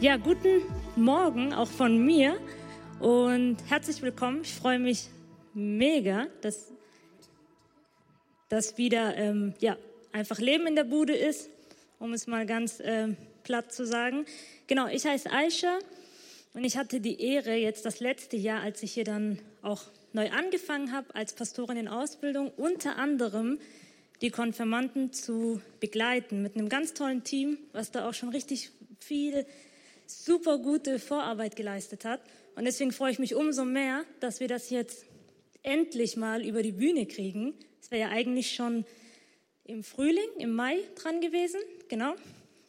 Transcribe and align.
Ja, 0.00 0.16
guten 0.16 0.62
Morgen 0.96 1.52
auch 1.52 1.68
von 1.68 1.98
mir 2.02 2.40
und 3.00 3.58
herzlich 3.68 4.00
willkommen. 4.00 4.40
Ich 4.40 4.54
freue 4.54 4.78
mich 4.78 5.08
mega, 5.52 6.26
dass, 6.40 6.72
dass 8.48 8.78
wieder 8.78 9.14
ähm, 9.18 9.52
ja, 9.58 9.76
einfach 10.10 10.38
Leben 10.38 10.66
in 10.66 10.74
der 10.74 10.84
Bude 10.84 11.14
ist, 11.14 11.50
um 11.98 12.14
es 12.14 12.26
mal 12.26 12.46
ganz 12.46 12.80
ähm, 12.82 13.18
platt 13.42 13.74
zu 13.74 13.84
sagen. 13.84 14.24
Genau, 14.68 14.86
ich 14.86 15.04
heiße 15.04 15.30
Aisha 15.30 15.78
und 16.54 16.64
ich 16.64 16.78
hatte 16.78 17.02
die 17.02 17.20
Ehre, 17.20 17.56
jetzt 17.56 17.84
das 17.84 18.00
letzte 18.00 18.38
Jahr, 18.38 18.62
als 18.62 18.82
ich 18.82 18.94
hier 18.94 19.04
dann 19.04 19.38
auch 19.60 19.82
neu 20.14 20.30
angefangen 20.30 20.92
habe 20.92 21.14
als 21.14 21.34
Pastorin 21.34 21.76
in 21.76 21.88
Ausbildung, 21.88 22.50
unter 22.56 22.96
anderem 22.96 23.58
die 24.22 24.30
Konfirmanden 24.30 25.12
zu 25.12 25.60
begleiten 25.78 26.40
mit 26.40 26.56
einem 26.56 26.70
ganz 26.70 26.94
tollen 26.94 27.22
Team, 27.22 27.58
was 27.74 27.90
da 27.90 28.08
auch 28.08 28.14
schon 28.14 28.30
richtig 28.30 28.70
viel 28.98 29.44
super 30.10 30.58
gute 30.58 30.98
Vorarbeit 30.98 31.56
geleistet 31.56 32.04
hat. 32.04 32.20
Und 32.56 32.64
deswegen 32.64 32.92
freue 32.92 33.12
ich 33.12 33.18
mich 33.18 33.34
umso 33.34 33.64
mehr, 33.64 34.04
dass 34.20 34.40
wir 34.40 34.48
das 34.48 34.70
jetzt 34.70 35.04
endlich 35.62 36.16
mal 36.16 36.44
über 36.44 36.62
die 36.62 36.72
Bühne 36.72 37.06
kriegen. 37.06 37.54
Es 37.80 37.90
wäre 37.90 38.02
ja 38.02 38.08
eigentlich 38.08 38.54
schon 38.54 38.84
im 39.64 39.84
Frühling, 39.84 40.28
im 40.38 40.54
Mai 40.54 40.78
dran 40.96 41.20
gewesen, 41.20 41.60
genau. 41.88 42.14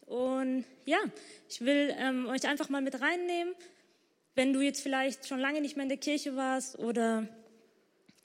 Und 0.06 0.64
ja, 0.84 0.98
ich 1.48 1.60
will 1.62 1.94
ähm, 1.98 2.26
euch 2.26 2.46
einfach 2.46 2.68
mal 2.68 2.82
mit 2.82 3.00
reinnehmen, 3.00 3.54
wenn 4.34 4.52
du 4.52 4.60
jetzt 4.60 4.80
vielleicht 4.80 5.26
schon 5.26 5.40
lange 5.40 5.60
nicht 5.60 5.76
mehr 5.76 5.84
in 5.84 5.88
der 5.88 5.98
Kirche 5.98 6.36
warst 6.36 6.78
oder 6.78 7.28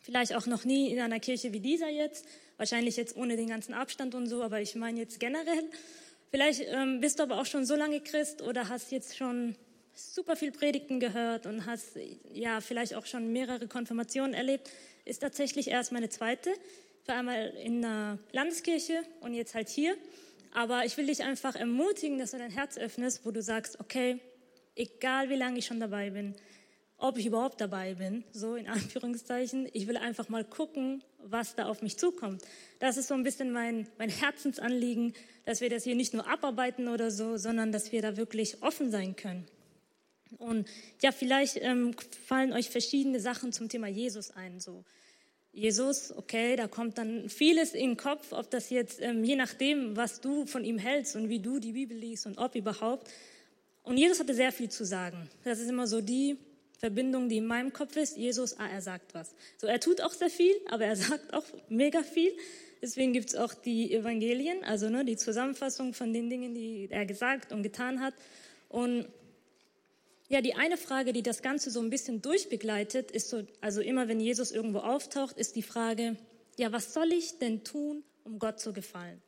vielleicht 0.02 0.36
auch 0.36 0.45
noch 0.45 0.64
nie 0.64 0.92
in 0.92 1.00
einer 1.00 1.20
Kirche 1.20 1.54
wie 1.54 1.59
dieser 1.59 1.90
jetzt, 1.90 2.26
wahrscheinlich 2.58 2.98
jetzt 2.98 3.18
ohne 3.18 3.36
den 3.36 3.50
ganzen 3.50 3.73
Abstand 3.73 4.16
und 4.16 4.28
so, 4.28 4.44
aber 4.44 4.62
ich 4.62 4.76
meine 4.76 5.00
jetzt 5.00 5.20
generell. 5.20 5.70
Vielleicht 6.30 6.62
ähm, 6.67 6.99
bist 6.99 7.20
du 7.20 7.23
aber 7.23 7.40
auch 7.40 7.45
schon 7.45 7.66
so 7.66 7.76
lange 7.76 8.02
Christ 8.02 8.41
oder 8.41 8.67
hast 8.67 8.91
jetzt 8.91 9.17
schon 9.17 9.55
super 9.94 10.36
viel 10.36 10.52
Predigten 10.52 11.00
gehört 11.00 11.45
und 11.45 11.66
hast 11.66 11.98
ja 12.34 12.62
vielleicht 12.62 12.94
auch 12.95 13.06
schon 13.06 13.31
mehrere 13.31 13.67
Konfirmationen 13.67 14.34
erlebt. 14.34 14.69
Ist 15.06 15.19
tatsächlich 15.19 15.69
erst 15.69 15.92
meine 15.92 16.09
zweite. 16.09 16.52
Ich 17.02 17.08
war 17.08 17.16
einmal 17.16 17.53
in 17.64 17.84
einer 17.84 18.19
Landeskirche 18.34 19.03
und 19.22 19.34
jetzt 19.34 19.56
halt 19.56 19.69
hier. 19.69 19.95
Aber 20.53 20.86
ich 20.86 20.97
will 20.97 21.08
dich 21.08 21.23
einfach 21.23 21.56
ermutigen, 21.56 22.19
dass 22.19 22.31
du 22.31 22.38
dein 22.38 22.52
Herz 22.52 22.78
öffnest, 22.78 23.25
wo 23.25 23.31
du 23.31 23.41
sagst, 23.41 23.80
okay, 23.80 24.19
egal 24.75 25.30
wie 25.30 25.36
lange 25.36 25.59
ich 25.59 25.66
schon 25.66 25.80
dabei 25.80 26.09
bin, 26.09 26.36
ob 26.98 27.17
ich 27.17 27.28
überhaupt 27.28 27.62
dabei 27.62 27.95
bin, 27.95 28.23
so 28.31 28.56
in 28.56 28.67
Anführungszeichen. 28.67 29.70
Ich 29.73 29.88
will 29.88 29.98
einfach 29.98 30.30
mal 30.30 30.44
gucken, 30.44 31.03
was 31.20 31.56
da 31.56 31.66
auf 31.66 31.81
mich 31.81 31.98
zukommt. 31.98 32.42
Das 32.80 32.98
ist 32.98 33.08
so 33.08 33.14
ein 33.14 33.23
bisschen 33.23 33.52
mein, 33.52 33.88
mein 33.98 34.09
Herzensanliegen, 34.09 35.14
dass 35.45 35.62
wir 35.62 35.70
das 35.70 35.84
hier 35.84 35.95
nicht 35.95 36.14
nur 36.14 36.28
abarbeiten 36.28 36.88
oder 36.88 37.12
so, 37.12 37.38
sondern 37.38 37.72
dass 37.72 37.92
wir 37.92 38.02
da 38.02 38.18
wirklich 38.18 38.62
offen 38.62 38.92
sein 38.92 39.16
können. 39.16 39.45
Und 40.38 40.68
ja, 41.02 41.12
vielleicht 41.12 41.58
ähm, 41.62 41.95
fallen 42.25 42.52
euch 42.53 42.70
verschiedene 42.70 43.20
Sachen 43.20 43.53
zum 43.53 43.70
Thema 43.70 43.88
Jesus 43.88 44.31
ein. 44.31 44.59
So 44.59 44.84
Jesus, 45.53 46.12
okay, 46.16 46.56
da 46.56 46.68
kommt 46.68 46.98
dann 46.98 47.30
vieles 47.30 47.73
in 47.73 47.92
den 47.92 47.98
Kopf, 47.98 48.31
ob 48.31 48.50
das 48.52 48.70
jetzt 48.70 49.02
ähm, 49.02 49.23
je 49.23 49.36
nachdem, 49.36 49.95
was 49.95 50.22
du 50.22 50.45
von 50.45 50.64
ihm 50.64 50.78
hältst 50.78 51.16
und 51.16 51.30
wie 51.30 51.40
du 51.40 51.59
die 51.59 51.72
Bibel 51.72 51.98
liest 51.98 52.25
und 52.25 52.38
ob 52.38 52.56
überhaupt. 52.56 53.09
Und 53.84 53.98
Jesus 53.98 54.20
hatte 54.20 54.34
sehr 54.34 54.52
viel 54.52 54.70
zu 54.70 54.86
sagen. 54.86 55.30
Das 55.45 55.59
ist 55.59 55.70
immer 55.70 55.88
so 55.88 56.02
die 56.02 56.38
Verbindung, 56.78 57.28
die 57.28 57.38
in 57.38 57.45
meinem 57.45 57.73
Kopf 57.73 57.95
ist, 57.95 58.17
Jesus, 58.17 58.58
ah, 58.59 58.67
er 58.67 58.81
sagt 58.81 59.14
was. 59.14 59.33
So, 59.58 59.67
er 59.67 59.80
tut 59.80 60.02
auch 60.02 60.14
sehr 60.14 60.30
viel, 60.30 60.53
aber 60.67 60.86
er 60.86 60.95
sagt 60.95 61.34
auch 61.34 61.45
mega 61.69 62.03
viel. 62.03 62.31
Deswegen 62.81 63.14
gibt 63.14 63.30
es 63.30 63.36
auch 63.36 63.53
die 63.53 63.92
Evangelien, 63.92 64.64
also 64.64 64.89
ne, 64.89 65.03
die 65.03 65.17
Zusammenfassung 65.17 65.94
von 65.94 66.14
den 66.14 66.30
Dingen, 66.30 66.53
die 66.53 66.88
er 66.92 67.06
gesagt 67.06 67.52
und 67.52 67.64
getan 67.64 68.02
hat. 68.02 68.14
Und 68.69 69.08
ja, 70.30 70.42
die 70.42 70.53
eine 70.53 70.78
Frage, 70.78 71.14
die 71.14 71.23
das 71.23 71.42
Ganze 71.42 71.72
so 71.72 71.80
ein 71.80 71.89
bisschen 71.89 72.22
durchbegleitet, 72.22 73.12
ist 73.12 73.30
so, 73.30 73.44
also 73.62 73.81
immer 73.81 74.08
wenn 74.08 74.19
Jesus 74.19 74.52
irgendwo 74.52 74.80
auftaucht, 74.80 75.38
ist 75.38 75.56
die 75.56 75.64
Frage, 75.64 76.17
ja, 76.58 76.72
was 76.72 76.94
soll 76.94 77.12
ich 77.13 77.40
denn 77.40 77.63
tun, 77.63 78.03
um 78.23 78.38
Gott 78.38 78.59
zu 78.59 78.73
gefallen? 78.73 79.22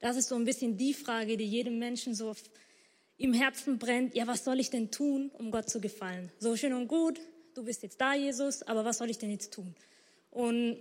Das 0.00 0.16
ist 0.16 0.28
so 0.28 0.34
ein 0.34 0.44
bisschen 0.44 0.76
die 0.76 0.92
Frage, 0.92 1.36
die 1.36 1.46
jedem 1.46 1.78
Menschen 1.78 2.14
so 2.14 2.34
im 3.24 3.32
Herzen 3.32 3.78
brennt, 3.78 4.14
ja, 4.14 4.26
was 4.26 4.44
soll 4.44 4.60
ich 4.60 4.68
denn 4.68 4.90
tun, 4.90 5.30
um 5.38 5.50
Gott 5.50 5.70
zu 5.70 5.80
gefallen? 5.80 6.30
So 6.40 6.56
schön 6.56 6.74
und 6.74 6.88
gut, 6.88 7.18
du 7.54 7.64
bist 7.64 7.82
jetzt 7.82 7.98
da, 7.98 8.12
Jesus, 8.14 8.62
aber 8.62 8.84
was 8.84 8.98
soll 8.98 9.08
ich 9.08 9.16
denn 9.16 9.30
jetzt 9.30 9.54
tun? 9.54 9.74
Und 10.30 10.76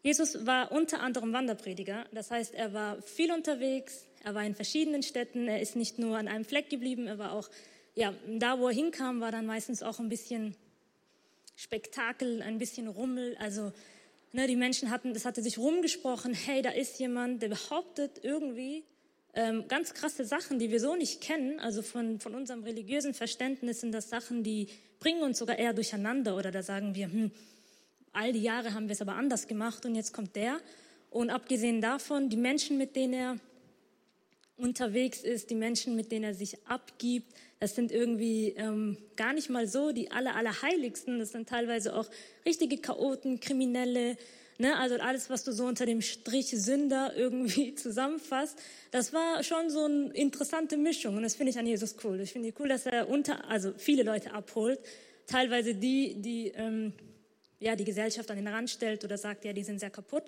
Jesus 0.00 0.46
war 0.46 0.70
unter 0.70 1.00
anderem 1.00 1.32
Wanderprediger, 1.32 2.06
das 2.12 2.30
heißt, 2.30 2.54
er 2.54 2.72
war 2.74 3.02
viel 3.02 3.32
unterwegs, 3.32 4.06
er 4.22 4.36
war 4.36 4.44
in 4.44 4.54
verschiedenen 4.54 5.02
Städten, 5.02 5.48
er 5.48 5.60
ist 5.60 5.74
nicht 5.74 5.98
nur 5.98 6.16
an 6.16 6.28
einem 6.28 6.44
Fleck 6.44 6.70
geblieben, 6.70 7.08
er 7.08 7.18
war 7.18 7.32
auch, 7.32 7.50
ja, 7.96 8.14
da 8.38 8.60
wo 8.60 8.68
er 8.68 8.74
hinkam, 8.74 9.20
war 9.20 9.32
dann 9.32 9.44
meistens 9.44 9.82
auch 9.82 9.98
ein 9.98 10.08
bisschen 10.08 10.54
Spektakel, 11.56 12.40
ein 12.42 12.58
bisschen 12.58 12.86
Rummel, 12.86 13.36
also 13.38 13.72
ne, 14.30 14.46
die 14.46 14.56
Menschen 14.56 14.90
hatten, 14.90 15.12
das 15.12 15.24
hatte 15.24 15.42
sich 15.42 15.58
rumgesprochen, 15.58 16.34
hey, 16.34 16.62
da 16.62 16.70
ist 16.70 17.00
jemand, 17.00 17.42
der 17.42 17.48
behauptet 17.48 18.20
irgendwie, 18.22 18.84
ähm, 19.34 19.64
ganz 19.68 19.94
krasse 19.94 20.24
Sachen, 20.24 20.58
die 20.58 20.70
wir 20.70 20.80
so 20.80 20.94
nicht 20.94 21.20
kennen. 21.20 21.58
Also 21.60 21.82
von, 21.82 22.20
von 22.20 22.34
unserem 22.34 22.62
religiösen 22.62 23.14
Verständnis 23.14 23.80
sind 23.80 23.92
das 23.92 24.08
Sachen, 24.08 24.42
die 24.42 24.68
bringen 25.00 25.22
uns 25.22 25.38
sogar 25.38 25.58
eher 25.58 25.72
durcheinander. 25.72 26.36
Oder 26.36 26.50
da 26.50 26.62
sagen 26.62 26.94
wir, 26.94 27.06
hm, 27.06 27.30
all 28.12 28.32
die 28.32 28.42
Jahre 28.42 28.74
haben 28.74 28.88
wir 28.88 28.92
es 28.92 29.02
aber 29.02 29.14
anders 29.14 29.46
gemacht 29.46 29.84
und 29.84 29.94
jetzt 29.94 30.12
kommt 30.12 30.36
der. 30.36 30.58
Und 31.10 31.30
abgesehen 31.30 31.80
davon, 31.80 32.28
die 32.28 32.36
Menschen, 32.36 32.78
mit 32.78 32.96
denen 32.96 33.12
er 33.12 33.36
unterwegs 34.56 35.22
ist, 35.22 35.50
die 35.50 35.56
Menschen, 35.56 35.96
mit 35.96 36.12
denen 36.12 36.24
er 36.24 36.34
sich 36.34 36.66
abgibt, 36.66 37.32
das 37.58 37.74
sind 37.74 37.90
irgendwie 37.90 38.50
ähm, 38.56 38.98
gar 39.16 39.32
nicht 39.32 39.48
mal 39.48 39.66
so 39.66 39.92
die 39.92 40.10
aller, 40.10 40.36
allerheiligsten. 40.36 41.18
Das 41.18 41.32
sind 41.32 41.48
teilweise 41.48 41.96
auch 41.96 42.08
richtige 42.44 42.78
Chaoten, 42.78 43.40
Kriminelle, 43.40 44.16
Ne? 44.58 44.76
Also 44.78 44.96
alles, 44.96 45.30
was 45.30 45.44
du 45.44 45.52
so 45.52 45.66
unter 45.66 45.86
dem 45.86 46.00
Strich 46.00 46.48
Sünder 46.48 47.12
irgendwie 47.16 47.74
zusammenfasst, 47.76 48.58
das 48.90 49.12
war 49.12 49.42
schon 49.42 49.70
so 49.70 49.84
eine 49.84 50.12
interessante 50.12 50.76
Mischung. 50.76 51.16
Und 51.16 51.22
das 51.22 51.34
finde 51.34 51.50
ich 51.50 51.58
an 51.58 51.66
Jesus 51.66 51.96
cool. 52.04 52.20
Ich 52.20 52.32
finde 52.32 52.52
cool, 52.58 52.68
dass 52.68 52.86
er 52.86 53.08
unter, 53.08 53.48
also 53.48 53.72
viele 53.76 54.02
Leute 54.02 54.32
abholt. 54.32 54.78
Teilweise 55.26 55.74
die, 55.74 56.14
die 56.20 56.48
ähm, 56.48 56.92
ja, 57.64 57.76
die 57.76 57.84
Gesellschaft 57.84 58.30
an 58.30 58.36
den 58.36 58.48
Rand 58.48 58.70
stellt 58.70 59.04
oder 59.04 59.16
sagt, 59.16 59.44
ja, 59.44 59.52
die 59.52 59.64
sind 59.64 59.80
sehr 59.80 59.90
kaputt. 59.90 60.24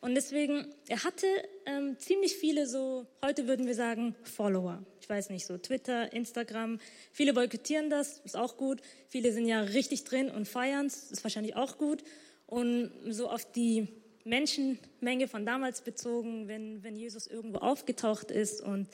Und 0.00 0.16
deswegen, 0.16 0.66
er 0.88 1.04
hatte 1.04 1.26
ähm, 1.64 1.96
ziemlich 1.96 2.34
viele 2.34 2.66
so, 2.66 3.06
heute 3.24 3.46
würden 3.46 3.68
wir 3.68 3.76
sagen, 3.76 4.16
Follower. 4.24 4.84
Ich 5.00 5.08
weiß 5.08 5.30
nicht, 5.30 5.46
so 5.46 5.58
Twitter, 5.58 6.12
Instagram. 6.12 6.80
Viele 7.12 7.34
boykottieren 7.34 7.88
das, 7.88 8.18
ist 8.24 8.36
auch 8.36 8.56
gut. 8.56 8.80
Viele 9.06 9.32
sind 9.32 9.46
ja 9.46 9.60
richtig 9.60 10.02
drin 10.02 10.28
und 10.28 10.48
feiern 10.48 10.86
es, 10.86 11.12
ist 11.12 11.22
wahrscheinlich 11.22 11.54
auch 11.54 11.78
gut. 11.78 12.02
Und 12.52 12.90
so 13.08 13.30
auf 13.30 13.50
die 13.50 13.88
Menschenmenge 14.24 15.26
von 15.26 15.46
damals 15.46 15.80
bezogen, 15.80 16.48
wenn, 16.48 16.82
wenn 16.82 16.96
Jesus 16.96 17.26
irgendwo 17.26 17.60
aufgetaucht 17.60 18.30
ist 18.30 18.60
und 18.60 18.88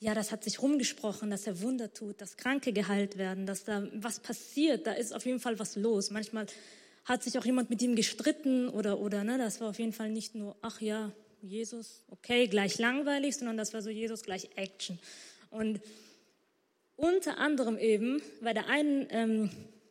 ja, 0.00 0.12
das 0.12 0.32
hat 0.32 0.42
sich 0.42 0.60
rumgesprochen, 0.60 1.30
dass 1.30 1.46
er 1.46 1.62
Wunder 1.62 1.94
tut, 1.94 2.20
dass 2.20 2.36
Kranke 2.36 2.72
geheilt 2.72 3.16
werden, 3.16 3.46
dass 3.46 3.62
da 3.62 3.86
was 3.94 4.18
passiert, 4.18 4.88
da 4.88 4.92
ist 4.92 5.14
auf 5.14 5.24
jeden 5.24 5.38
Fall 5.38 5.56
was 5.60 5.76
los. 5.76 6.10
Manchmal 6.10 6.46
hat 7.04 7.22
sich 7.22 7.38
auch 7.38 7.44
jemand 7.44 7.70
mit 7.70 7.80
ihm 7.80 7.94
gestritten 7.94 8.68
oder, 8.68 8.98
oder, 8.98 9.22
ne, 9.22 9.38
das 9.38 9.60
war 9.60 9.70
auf 9.70 9.78
jeden 9.78 9.92
Fall 9.92 10.10
nicht 10.10 10.34
nur, 10.34 10.56
ach 10.60 10.80
ja, 10.80 11.12
Jesus, 11.42 12.02
okay, 12.10 12.48
gleich 12.48 12.76
langweilig, 12.78 13.36
sondern 13.36 13.56
das 13.56 13.72
war 13.72 13.82
so 13.82 13.90
Jesus 13.90 14.22
gleich 14.22 14.50
Action. 14.56 14.98
Und 15.50 15.80
unter 16.96 17.38
anderem 17.38 17.78
eben 17.78 18.20
bei 18.40 18.52
der 18.52 18.66
einen, 18.66 19.06
ähm, 19.10 19.50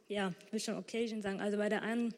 ja, 0.09 0.33
ich 0.47 0.51
will 0.51 0.59
schon 0.59 0.75
Occasion 0.75 1.21
sagen, 1.21 1.39
also 1.39 1.55
bei 1.55 1.69
der 1.69 1.81
einen 1.81 2.13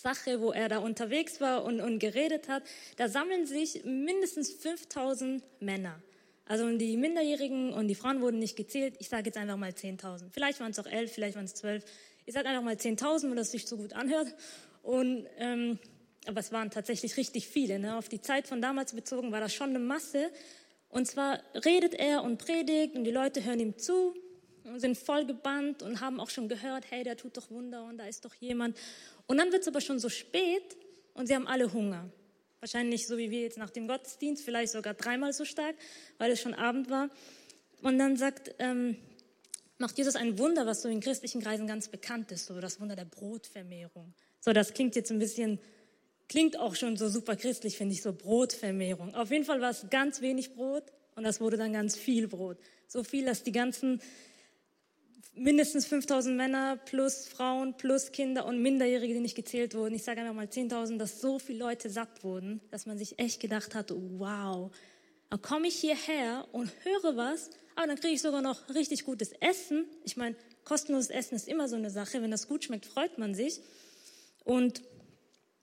Sache, 0.00 0.40
wo 0.40 0.52
er 0.52 0.68
da 0.68 0.78
unterwegs 0.78 1.40
war 1.40 1.64
und, 1.64 1.80
und 1.80 1.98
geredet 1.98 2.48
hat, 2.48 2.62
da 2.96 3.08
sammeln 3.08 3.46
sich 3.46 3.84
mindestens 3.84 4.50
5000 4.52 5.42
Männer. 5.60 6.00
Also 6.46 6.68
die 6.76 6.96
Minderjährigen 6.96 7.72
und 7.72 7.88
die 7.88 7.94
Frauen 7.94 8.20
wurden 8.20 8.38
nicht 8.38 8.56
gezählt. 8.56 8.96
Ich 8.98 9.08
sage 9.08 9.26
jetzt 9.26 9.36
einfach 9.36 9.56
mal 9.56 9.70
10.000. 9.70 10.30
Vielleicht 10.32 10.58
waren 10.58 10.72
es 10.72 10.78
auch 10.78 10.86
11, 10.86 11.12
vielleicht 11.12 11.36
waren 11.36 11.44
es 11.44 11.54
12. 11.54 11.84
Ich 12.26 12.34
sage 12.34 12.48
einfach 12.48 12.64
mal 12.64 12.74
10.000, 12.74 13.28
weil 13.28 13.36
das 13.36 13.52
sich 13.52 13.66
so 13.66 13.76
gut 13.76 13.92
anhört. 13.92 14.34
Und, 14.82 15.26
ähm, 15.38 15.78
aber 16.26 16.40
es 16.40 16.50
waren 16.50 16.70
tatsächlich 16.70 17.16
richtig 17.16 17.46
viele. 17.46 17.78
Ne? 17.78 17.96
Auf 17.96 18.08
die 18.08 18.20
Zeit 18.20 18.48
von 18.48 18.60
damals 18.60 18.94
bezogen 18.94 19.30
war 19.30 19.40
das 19.40 19.54
schon 19.54 19.70
eine 19.70 19.78
Masse. 19.78 20.30
Und 20.88 21.06
zwar 21.06 21.40
redet 21.64 21.94
er 21.94 22.24
und 22.24 22.38
predigt 22.38 22.96
und 22.96 23.04
die 23.04 23.12
Leute 23.12 23.44
hören 23.44 23.60
ihm 23.60 23.78
zu 23.78 24.14
sind 24.76 24.96
voll 24.96 25.24
gebannt 25.24 25.82
und 25.82 26.00
haben 26.00 26.20
auch 26.20 26.30
schon 26.30 26.48
gehört, 26.48 26.84
hey, 26.90 27.04
der 27.04 27.16
tut 27.16 27.36
doch 27.36 27.50
Wunder 27.50 27.84
und 27.84 27.98
da 27.98 28.06
ist 28.06 28.24
doch 28.24 28.34
jemand. 28.34 28.76
Und 29.26 29.38
dann 29.38 29.52
wird 29.52 29.62
es 29.62 29.68
aber 29.68 29.80
schon 29.80 29.98
so 29.98 30.08
spät 30.08 30.76
und 31.14 31.26
sie 31.26 31.34
haben 31.34 31.46
alle 31.46 31.72
Hunger. 31.72 32.10
Wahrscheinlich 32.60 33.06
so 33.06 33.16
wie 33.16 33.30
wir 33.30 33.40
jetzt 33.40 33.58
nach 33.58 33.70
dem 33.70 33.88
Gottesdienst, 33.88 34.44
vielleicht 34.44 34.72
sogar 34.72 34.94
dreimal 34.94 35.32
so 35.32 35.44
stark, 35.44 35.74
weil 36.18 36.30
es 36.30 36.40
schon 36.40 36.54
Abend 36.54 36.90
war. 36.90 37.08
Und 37.82 37.98
dann 37.98 38.16
sagt, 38.16 38.54
ähm, 38.58 38.96
macht 39.78 39.96
Jesus 39.96 40.14
ein 40.14 40.38
Wunder, 40.38 40.66
was 40.66 40.82
so 40.82 40.88
in 40.88 41.00
christlichen 41.00 41.40
Kreisen 41.40 41.66
ganz 41.66 41.88
bekannt 41.88 42.30
ist, 42.32 42.46
so 42.46 42.60
das 42.60 42.80
Wunder 42.80 42.96
der 42.96 43.06
Brotvermehrung. 43.06 44.12
So, 44.40 44.52
das 44.52 44.74
klingt 44.74 44.94
jetzt 44.94 45.10
ein 45.10 45.18
bisschen, 45.18 45.58
klingt 46.28 46.58
auch 46.58 46.74
schon 46.76 46.98
so 46.98 47.08
super 47.08 47.34
christlich, 47.34 47.78
finde 47.78 47.94
ich, 47.94 48.02
so 48.02 48.12
Brotvermehrung. 48.12 49.14
Auf 49.14 49.30
jeden 49.30 49.44
Fall 49.46 49.60
war 49.62 49.70
es 49.70 49.86
ganz 49.90 50.20
wenig 50.20 50.54
Brot 50.54 50.84
und 51.16 51.24
das 51.24 51.40
wurde 51.40 51.56
dann 51.56 51.72
ganz 51.72 51.96
viel 51.96 52.28
Brot. 52.28 52.58
So 52.86 53.04
viel, 53.04 53.24
dass 53.24 53.42
die 53.42 53.52
ganzen 53.52 54.02
mindestens 55.34 55.86
5000 55.86 56.36
Männer 56.36 56.76
plus 56.76 57.26
Frauen 57.28 57.76
plus 57.76 58.12
Kinder 58.12 58.46
und 58.46 58.60
Minderjährige, 58.60 59.14
die 59.14 59.20
nicht 59.20 59.36
gezählt 59.36 59.74
wurden. 59.74 59.94
Ich 59.94 60.04
sage 60.04 60.20
einfach 60.20 60.34
mal 60.34 60.46
10.000, 60.46 60.98
dass 60.98 61.20
so 61.20 61.38
viele 61.38 61.60
Leute 61.60 61.90
satt 61.90 62.22
wurden, 62.24 62.60
dass 62.70 62.86
man 62.86 62.98
sich 62.98 63.18
echt 63.18 63.40
gedacht 63.40 63.74
hat, 63.74 63.92
wow, 63.92 64.70
dann 65.30 65.42
komme 65.42 65.68
ich 65.68 65.76
hierher 65.76 66.46
und 66.52 66.72
höre 66.84 67.16
was, 67.16 67.50
aber 67.76 67.86
dann 67.86 67.96
kriege 67.96 68.14
ich 68.14 68.22
sogar 68.22 68.42
noch 68.42 68.68
richtig 68.74 69.04
gutes 69.04 69.32
Essen. 69.40 69.86
Ich 70.04 70.16
meine, 70.16 70.36
kostenloses 70.64 71.10
Essen 71.10 71.36
ist 71.36 71.48
immer 71.48 71.68
so 71.68 71.76
eine 71.76 71.90
Sache. 71.90 72.20
Wenn 72.20 72.30
das 72.30 72.48
gut 72.48 72.64
schmeckt, 72.64 72.86
freut 72.86 73.16
man 73.18 73.34
sich. 73.34 73.60
Und 74.44 74.82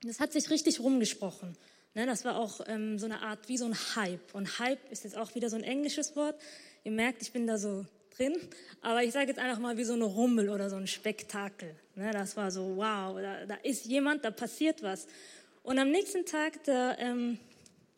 das 0.02 0.20
hat 0.20 0.32
sich 0.32 0.50
richtig 0.50 0.80
rumgesprochen. 0.80 1.56
Ne, 1.94 2.06
das 2.06 2.24
war 2.24 2.38
auch 2.38 2.60
ähm, 2.66 2.98
so 2.98 3.06
eine 3.06 3.22
Art 3.22 3.48
wie 3.48 3.58
so 3.58 3.66
ein 3.66 3.74
Hype. 3.96 4.34
Und 4.34 4.58
Hype 4.58 4.90
ist 4.90 5.04
jetzt 5.04 5.16
auch 5.16 5.34
wieder 5.34 5.50
so 5.50 5.56
ein 5.56 5.64
englisches 5.64 6.16
Wort. 6.16 6.40
Ihr 6.84 6.92
merkt, 6.92 7.22
ich 7.22 7.32
bin 7.32 7.46
da 7.46 7.58
so 7.58 7.86
drin. 8.18 8.36
Aber 8.80 9.02
ich 9.02 9.12
sage 9.12 9.28
jetzt 9.28 9.38
einfach 9.38 9.58
mal 9.58 9.76
wie 9.76 9.84
so 9.84 9.94
eine 9.94 10.04
Rummel 10.04 10.48
oder 10.50 10.70
so 10.70 10.76
ein 10.76 10.86
Spektakel. 10.86 11.74
Ne, 11.94 12.10
das 12.12 12.36
war 12.36 12.50
so, 12.50 12.76
wow, 12.76 13.16
da, 13.20 13.46
da, 13.46 13.54
ist 13.62 13.86
jemand, 13.86 14.24
da 14.24 14.30
passiert 14.30 14.82
was. 14.82 15.06
Und 15.62 15.78
am 15.78 15.90
nächsten 15.90 16.24
Tag, 16.24 16.64
da 16.64 16.96
ähm, 16.98 17.38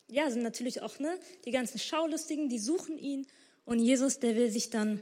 ja, 0.07 0.29
sind 0.29 0.43
natürlich 0.43 0.81
auch 0.81 0.99
ne, 0.99 1.17
die 1.45 1.51
ganzen 1.51 1.79
Schaulustigen, 1.79 2.49
die 2.49 2.59
suchen 2.59 2.97
ihn. 2.97 3.27
Und 3.65 3.79
Jesus, 3.79 4.19
der 4.19 4.35
will 4.35 4.49
sich 4.49 4.69
dann, 4.69 5.01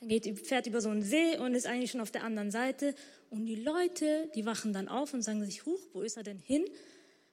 geht, 0.00 0.46
fährt 0.46 0.66
über 0.66 0.80
so 0.80 0.88
einen 0.88 1.02
See 1.02 1.36
und 1.38 1.54
ist 1.54 1.66
eigentlich 1.66 1.90
schon 1.90 2.00
auf 2.00 2.10
der 2.10 2.24
anderen 2.24 2.50
Seite. 2.50 2.94
Und 3.30 3.46
die 3.46 3.56
Leute, 3.56 4.30
die 4.34 4.46
wachen 4.46 4.72
dann 4.72 4.88
auf 4.88 5.14
und 5.14 5.22
sagen 5.22 5.44
sich, 5.44 5.66
huch, 5.66 5.80
wo 5.92 6.02
ist 6.02 6.16
er 6.16 6.22
denn 6.22 6.38
hin? 6.38 6.64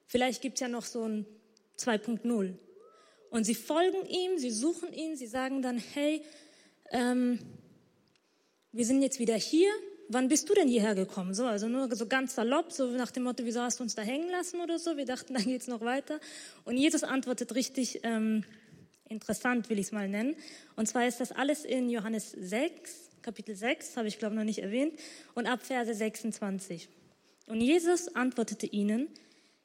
Vielleicht 0.07 0.41
gibt 0.41 0.55
es 0.55 0.61
ja 0.61 0.67
noch 0.67 0.85
so 0.85 1.03
ein 1.03 1.25
2.0. 1.79 2.53
Und 3.31 3.43
sie 3.43 3.55
folgen 3.55 4.05
ihm, 4.07 4.37
sie 4.37 4.51
suchen 4.51 4.93
ihn, 4.93 5.17
sie 5.17 5.27
sagen 5.27 5.61
dann, 5.61 5.77
hey, 5.77 6.21
ähm, 6.91 7.39
wir 8.71 8.85
sind 8.85 9.01
jetzt 9.01 9.19
wieder 9.19 9.35
hier. 9.35 9.69
Wann 10.07 10.27
bist 10.27 10.49
du 10.49 10.53
denn 10.53 10.67
hierher 10.67 10.93
gekommen? 10.93 11.33
So, 11.33 11.45
also 11.45 11.67
nur 11.67 11.93
so 11.95 12.05
ganz 12.05 12.35
salopp, 12.35 12.71
so 12.71 12.87
nach 12.91 13.09
dem 13.11 13.23
Motto, 13.23 13.43
wieso 13.43 13.61
hast 13.61 13.79
du 13.79 13.83
uns 13.83 13.95
da 13.95 14.03
hängen 14.03 14.29
lassen 14.29 14.61
oder 14.61 14.77
so? 14.77 14.97
Wir 14.97 15.05
dachten, 15.05 15.33
dann 15.35 15.45
geht's 15.45 15.67
noch 15.67 15.81
weiter. 15.81 16.19
Und 16.63 16.77
Jesus 16.77 17.03
antwortet 17.03 17.55
richtig 17.55 18.01
ähm, 18.03 18.43
interessant, 19.09 19.69
will 19.69 19.79
ich 19.79 19.87
es 19.87 19.91
mal 19.91 20.07
nennen. 20.07 20.35
Und 20.75 20.87
zwar 20.87 21.07
ist 21.07 21.19
das 21.19 21.31
alles 21.31 21.65
in 21.65 21.89
Johannes 21.89 22.31
6, 22.31 23.09
Kapitel 23.21 23.55
6, 23.55 23.97
habe 23.97 24.07
ich 24.07 24.19
glaube 24.19 24.35
noch 24.35 24.43
nicht 24.43 24.59
erwähnt, 24.59 24.93
und 25.33 25.47
ab 25.47 25.63
Verse 25.63 25.93
26. 25.93 26.89
Und 27.47 27.61
Jesus 27.61 28.15
antwortete 28.15 28.67
ihnen, 28.67 29.07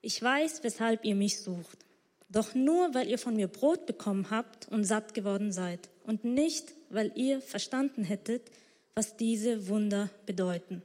ich 0.03 0.23
weiß, 0.23 0.63
weshalb 0.63 1.05
ihr 1.05 1.15
mich 1.15 1.41
sucht. 1.41 1.85
Doch 2.31 2.55
nur, 2.55 2.95
weil 2.95 3.09
ihr 3.09 3.19
von 3.19 3.35
mir 3.35 3.49
Brot 3.49 3.87
bekommen 3.87 4.31
habt 4.31 4.69
und 4.69 4.85
satt 4.85 5.15
geworden 5.15 5.53
seid. 5.53 5.91
Und 6.05 6.25
nicht, 6.25 6.73
weil 6.91 7.13
ihr 7.15 7.41
verstanden 7.41 8.05
hättet, 8.05 8.51
was 8.95 9.17
diese 9.17 9.69
Wunder 9.69 10.11
bedeuten. 10.27 10.83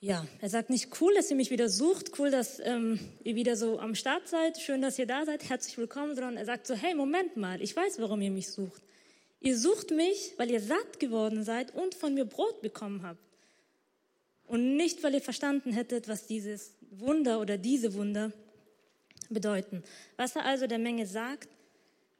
Ja, 0.00 0.26
er 0.40 0.48
sagt 0.48 0.68
nicht, 0.68 1.00
cool, 1.00 1.14
dass 1.14 1.30
ihr 1.30 1.36
mich 1.36 1.52
wieder 1.52 1.68
sucht, 1.68 2.18
cool, 2.18 2.32
dass 2.32 2.58
ähm, 2.58 2.98
ihr 3.22 3.36
wieder 3.36 3.54
so 3.54 3.78
am 3.78 3.94
Start 3.94 4.26
seid, 4.26 4.58
schön, 4.58 4.82
dass 4.82 4.98
ihr 4.98 5.06
da 5.06 5.24
seid, 5.24 5.48
herzlich 5.48 5.78
willkommen, 5.78 6.16
sondern 6.16 6.36
er 6.36 6.44
sagt 6.44 6.66
so, 6.66 6.74
hey, 6.74 6.92
Moment 6.92 7.36
mal, 7.36 7.62
ich 7.62 7.76
weiß, 7.76 8.00
warum 8.00 8.20
ihr 8.20 8.32
mich 8.32 8.50
sucht. 8.50 8.82
Ihr 9.38 9.56
sucht 9.56 9.92
mich, 9.92 10.34
weil 10.38 10.50
ihr 10.50 10.60
satt 10.60 10.98
geworden 10.98 11.44
seid 11.44 11.72
und 11.74 11.94
von 11.94 12.14
mir 12.14 12.24
Brot 12.24 12.62
bekommen 12.62 13.04
habt. 13.04 13.20
Und 14.44 14.76
nicht, 14.76 15.04
weil 15.04 15.14
ihr 15.14 15.20
verstanden 15.20 15.72
hättet, 15.72 16.08
was 16.08 16.26
dieses 16.26 16.74
Wunder 16.90 17.40
oder 17.40 17.56
diese 17.56 17.94
Wunder 17.94 18.32
bedeuten. 19.30 19.84
Was 20.16 20.34
er 20.34 20.44
also 20.44 20.66
der 20.66 20.78
Menge 20.78 21.06
sagt, 21.06 21.48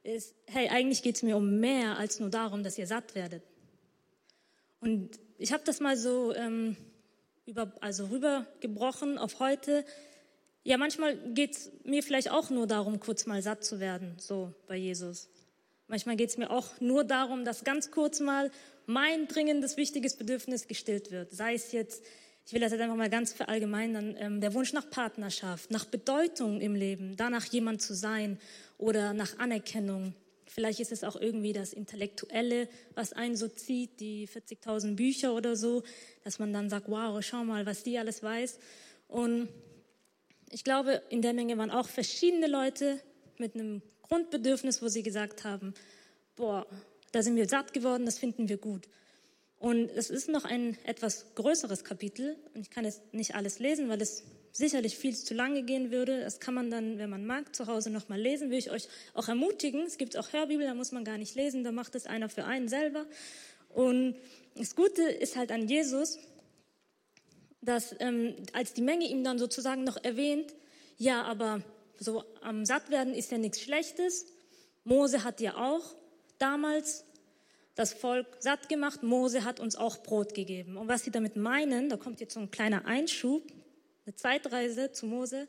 ist, 0.03 0.35
hey, 0.47 0.69
eigentlich 0.69 1.01
geht 1.01 1.15
es 1.15 1.23
mir 1.23 1.37
um 1.37 1.59
mehr 1.59 1.97
als 1.97 2.19
nur 2.19 2.29
darum, 2.29 2.63
dass 2.63 2.77
ihr 2.77 2.87
satt 2.87 3.15
werdet. 3.15 3.43
Und 4.79 5.19
ich 5.37 5.53
habe 5.53 5.63
das 5.65 5.79
mal 5.79 5.97
so 5.97 6.33
ähm, 6.35 6.75
über, 7.45 7.73
also 7.81 8.07
rübergebrochen 8.07 9.17
auf 9.17 9.39
heute. 9.39 9.85
Ja, 10.63 10.77
manchmal 10.77 11.17
geht 11.33 11.51
es 11.51 11.71
mir 11.83 12.03
vielleicht 12.03 12.31
auch 12.31 12.49
nur 12.49 12.67
darum, 12.67 12.99
kurz 12.99 13.25
mal 13.25 13.41
satt 13.41 13.63
zu 13.63 13.79
werden, 13.79 14.15
so 14.19 14.53
bei 14.67 14.75
Jesus. 14.75 15.29
Manchmal 15.87 16.15
geht 16.15 16.29
es 16.29 16.37
mir 16.37 16.49
auch 16.49 16.79
nur 16.79 17.03
darum, 17.03 17.45
dass 17.45 17.63
ganz 17.63 17.91
kurz 17.91 18.19
mal 18.19 18.51
mein 18.85 19.27
dringendes, 19.27 19.77
wichtiges 19.77 20.15
Bedürfnis 20.17 20.67
gestillt 20.67 21.11
wird. 21.11 21.31
Sei 21.31 21.53
es 21.53 21.71
jetzt 21.71 22.03
ich 22.45 22.53
will 22.53 22.59
das 22.59 22.71
jetzt 22.71 22.81
einfach 22.81 22.95
mal 22.95 23.09
ganz 23.09 23.33
verallgemeinern, 23.33 24.15
ähm, 24.19 24.41
der 24.41 24.53
Wunsch 24.53 24.73
nach 24.73 24.89
Partnerschaft, 24.89 25.71
nach 25.71 25.85
Bedeutung 25.85 26.59
im 26.59 26.75
Leben, 26.75 27.15
danach 27.15 27.45
jemand 27.45 27.81
zu 27.81 27.93
sein 27.93 28.37
oder 28.77 29.13
nach 29.13 29.39
Anerkennung. 29.39 30.13
Vielleicht 30.45 30.79
ist 30.79 30.91
es 30.91 31.03
auch 31.03 31.15
irgendwie 31.15 31.53
das 31.53 31.73
Intellektuelle, 31.73 32.67
was 32.95 33.13
einen 33.13 33.35
so 33.35 33.47
zieht, 33.47 33.99
die 33.99 34.27
40.000 34.27 34.95
Bücher 34.95 35.33
oder 35.33 35.55
so, 35.55 35.83
dass 36.23 36.37
man 36.37 36.53
dann 36.53 36.69
sagt, 36.69 36.89
wow, 36.89 37.23
schau 37.23 37.43
mal, 37.43 37.65
was 37.65 37.83
die 37.83 37.97
alles 37.97 38.21
weiß. 38.21 38.59
Und 39.07 39.49
ich 40.51 40.63
glaube, 40.63 41.01
in 41.09 41.21
der 41.21 41.33
Menge 41.33 41.57
waren 41.57 41.71
auch 41.71 41.87
verschiedene 41.87 42.47
Leute 42.47 42.99
mit 43.37 43.55
einem 43.55 43.81
Grundbedürfnis, 44.03 44.81
wo 44.81 44.89
sie 44.89 45.01
gesagt 45.01 45.43
haben, 45.43 45.73
boah, 46.35 46.67
da 47.11 47.23
sind 47.23 47.35
wir 47.35 47.47
satt 47.47 47.73
geworden, 47.73 48.05
das 48.05 48.19
finden 48.19 48.49
wir 48.49 48.57
gut. 48.57 48.87
Und 49.63 49.89
es 49.91 50.09
ist 50.09 50.27
noch 50.27 50.43
ein 50.43 50.77
etwas 50.83 51.35
größeres 51.35 51.85
Kapitel 51.85 52.35
und 52.53 52.59
ich 52.59 52.69
kann 52.69 52.83
jetzt 52.83 53.13
nicht 53.13 53.33
alles 53.33 53.59
lesen, 53.59 53.87
weil 53.87 54.01
es 54.01 54.25
sicherlich 54.51 54.97
viel 54.97 55.15
zu 55.15 55.33
lange 55.33 55.63
gehen 55.63 55.89
würde. 55.89 56.19
Das 56.19 56.41
kann 56.41 56.53
man 56.53 56.69
dann, 56.69 56.97
wenn 56.97 57.09
man 57.09 57.25
mag, 57.25 57.55
zu 57.55 57.65
Hause 57.67 57.89
nochmal 57.89 58.19
lesen. 58.19 58.51
Will 58.51 58.57
ich 58.57 58.71
euch 58.71 58.89
auch 59.13 59.29
ermutigen. 59.29 59.83
Es 59.83 59.97
gibt 59.97 60.17
auch 60.17 60.33
Hörbibel, 60.33 60.65
da 60.65 60.73
muss 60.73 60.91
man 60.91 61.05
gar 61.05 61.17
nicht 61.17 61.35
lesen, 61.35 61.63
da 61.63 61.71
macht 61.71 61.95
es 61.95 62.07
einer 62.07 62.27
für 62.27 62.43
einen 62.43 62.67
selber. 62.67 63.05
Und 63.69 64.17
das 64.55 64.75
Gute 64.75 65.01
ist 65.01 65.37
halt 65.37 65.49
an 65.49 65.65
Jesus, 65.69 66.19
dass 67.61 67.95
ähm, 68.01 68.35
als 68.51 68.73
die 68.73 68.81
Menge 68.81 69.07
ihm 69.07 69.23
dann 69.23 69.39
sozusagen 69.39 69.85
noch 69.85 70.03
erwähnt, 70.03 70.53
ja, 70.97 71.23
aber 71.23 71.63
so 71.97 72.25
am 72.41 72.65
Sattwerden 72.65 73.13
ist 73.13 73.31
ja 73.31 73.37
nichts 73.37 73.61
Schlechtes. 73.61 74.25
Mose 74.83 75.23
hat 75.23 75.39
ja 75.39 75.55
auch 75.55 75.95
damals 76.37 77.05
das 77.75 77.93
Volk 77.93 78.27
satt 78.39 78.69
gemacht. 78.69 79.03
Mose 79.03 79.43
hat 79.43 79.59
uns 79.59 79.75
auch 79.75 80.03
Brot 80.03 80.33
gegeben. 80.33 80.77
Und 80.77 80.87
was 80.87 81.03
sie 81.03 81.11
damit 81.11 81.35
meinen, 81.35 81.89
da 81.89 81.97
kommt 81.97 82.19
jetzt 82.19 82.33
so 82.33 82.39
ein 82.39 82.51
kleiner 82.51 82.85
Einschub, 82.85 83.43
eine 84.05 84.15
Zeitreise 84.15 84.91
zu 84.91 85.07
Mose. 85.07 85.47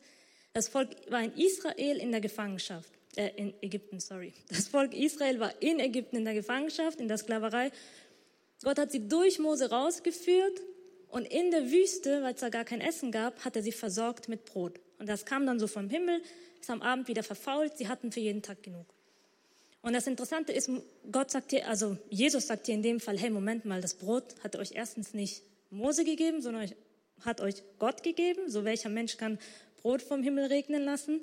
Das 0.53 0.69
Volk 0.69 0.89
war 1.09 1.21
in 1.21 1.33
Israel 1.33 1.97
in 1.97 2.11
der 2.11 2.21
Gefangenschaft, 2.21 2.89
äh, 3.15 3.29
in 3.35 3.53
Ägypten, 3.61 3.99
sorry. 3.99 4.33
Das 4.49 4.67
Volk 4.67 4.93
Israel 4.93 5.39
war 5.39 5.61
in 5.61 5.79
Ägypten 5.79 6.15
in 6.15 6.25
der 6.25 6.33
Gefangenschaft, 6.33 6.99
in 6.99 7.07
der 7.07 7.17
Sklaverei. 7.17 7.71
Gott 8.63 8.79
hat 8.79 8.91
sie 8.91 9.07
durch 9.07 9.37
Mose 9.37 9.69
rausgeführt 9.69 10.61
und 11.09 11.25
in 11.25 11.51
der 11.51 11.71
Wüste, 11.71 12.23
weil 12.23 12.33
es 12.33 12.39
da 12.39 12.49
gar 12.49 12.65
kein 12.65 12.81
Essen 12.81 13.11
gab, 13.11 13.43
hat 13.45 13.55
er 13.55 13.61
sie 13.61 13.71
versorgt 13.71 14.29
mit 14.29 14.45
Brot. 14.45 14.79
Und 14.97 15.07
das 15.09 15.25
kam 15.25 15.45
dann 15.45 15.59
so 15.59 15.67
vom 15.67 15.89
Himmel, 15.89 16.21
ist 16.59 16.69
am 16.69 16.81
Abend 16.81 17.07
wieder 17.07 17.23
verfault, 17.23 17.77
sie 17.77 17.87
hatten 17.87 18.11
für 18.11 18.21
jeden 18.21 18.41
Tag 18.41 18.63
genug. 18.63 18.87
Und 19.85 19.93
das 19.93 20.07
Interessante 20.07 20.51
ist, 20.51 20.67
Gott 21.11 21.29
sagt 21.29 21.51
dir, 21.51 21.67
also 21.67 21.95
Jesus 22.09 22.47
sagt 22.47 22.65
dir 22.65 22.73
in 22.73 22.81
dem 22.81 22.99
Fall, 22.99 23.19
hey, 23.19 23.29
Moment 23.29 23.65
mal, 23.65 23.81
das 23.81 23.93
Brot 23.93 24.23
hat 24.43 24.55
euch 24.55 24.71
erstens 24.73 25.13
nicht 25.13 25.43
Mose 25.69 26.03
gegeben, 26.03 26.41
sondern 26.41 26.71
hat 27.21 27.39
euch 27.39 27.61
Gott 27.77 28.01
gegeben. 28.01 28.49
So 28.49 28.65
welcher 28.65 28.89
Mensch 28.89 29.17
kann 29.17 29.37
Brot 29.83 30.01
vom 30.01 30.23
Himmel 30.23 30.45
regnen 30.45 30.81
lassen? 30.81 31.21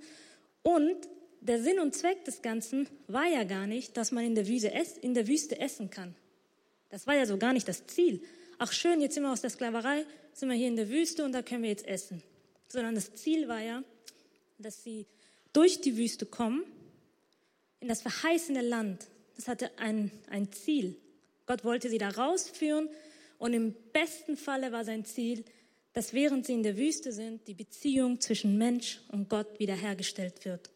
Und 0.62 0.96
der 1.40 1.60
Sinn 1.60 1.80
und 1.80 1.96
Zweck 1.96 2.24
des 2.24 2.40
Ganzen 2.40 2.88
war 3.08 3.26
ja 3.26 3.42
gar 3.42 3.66
nicht, 3.66 3.96
dass 3.96 4.12
man 4.12 4.24
in 4.24 4.36
der, 4.36 4.46
Wüste, 4.46 4.72
in 5.00 5.14
der 5.14 5.26
Wüste 5.26 5.58
essen 5.58 5.90
kann. 5.90 6.14
Das 6.88 7.08
war 7.08 7.16
ja 7.16 7.26
so 7.26 7.38
gar 7.38 7.52
nicht 7.52 7.66
das 7.66 7.88
Ziel. 7.88 8.22
Ach 8.58 8.70
schön, 8.70 9.00
jetzt 9.00 9.14
sind 9.14 9.24
wir 9.24 9.32
aus 9.32 9.40
der 9.40 9.50
Sklaverei, 9.50 10.06
sind 10.34 10.48
wir 10.48 10.56
hier 10.56 10.68
in 10.68 10.76
der 10.76 10.88
Wüste 10.88 11.24
und 11.24 11.32
da 11.32 11.42
können 11.42 11.64
wir 11.64 11.70
jetzt 11.70 11.88
essen. 11.88 12.22
Sondern 12.68 12.94
das 12.94 13.12
Ziel 13.16 13.48
war 13.48 13.60
ja, 13.60 13.82
dass 14.58 14.84
sie 14.84 15.06
durch 15.52 15.80
die 15.80 15.96
Wüste 15.96 16.26
kommen 16.26 16.62
in 17.82 17.88
das 17.88 18.00
verheißene 18.00 18.62
Land. 18.62 19.08
Das 19.36 19.48
hatte 19.48 19.70
ein, 19.78 20.10
ein 20.30 20.50
Ziel. 20.52 20.96
Gott 21.46 21.64
wollte 21.64 21.90
sie 21.90 21.98
da 21.98 22.08
rausführen 22.08 22.88
und 23.38 23.52
im 23.52 23.74
besten 23.92 24.36
Falle 24.36 24.72
war 24.72 24.84
sein 24.84 25.04
Ziel, 25.04 25.44
dass 25.92 26.12
während 26.12 26.46
sie 26.46 26.54
in 26.54 26.62
der 26.62 26.78
Wüste 26.78 27.12
sind, 27.12 27.46
die 27.48 27.54
Beziehung 27.54 28.20
zwischen 28.20 28.56
Mensch 28.56 29.00
und 29.08 29.28
Gott 29.28 29.58
wiederhergestellt 29.58 30.44
wird. 30.44 30.70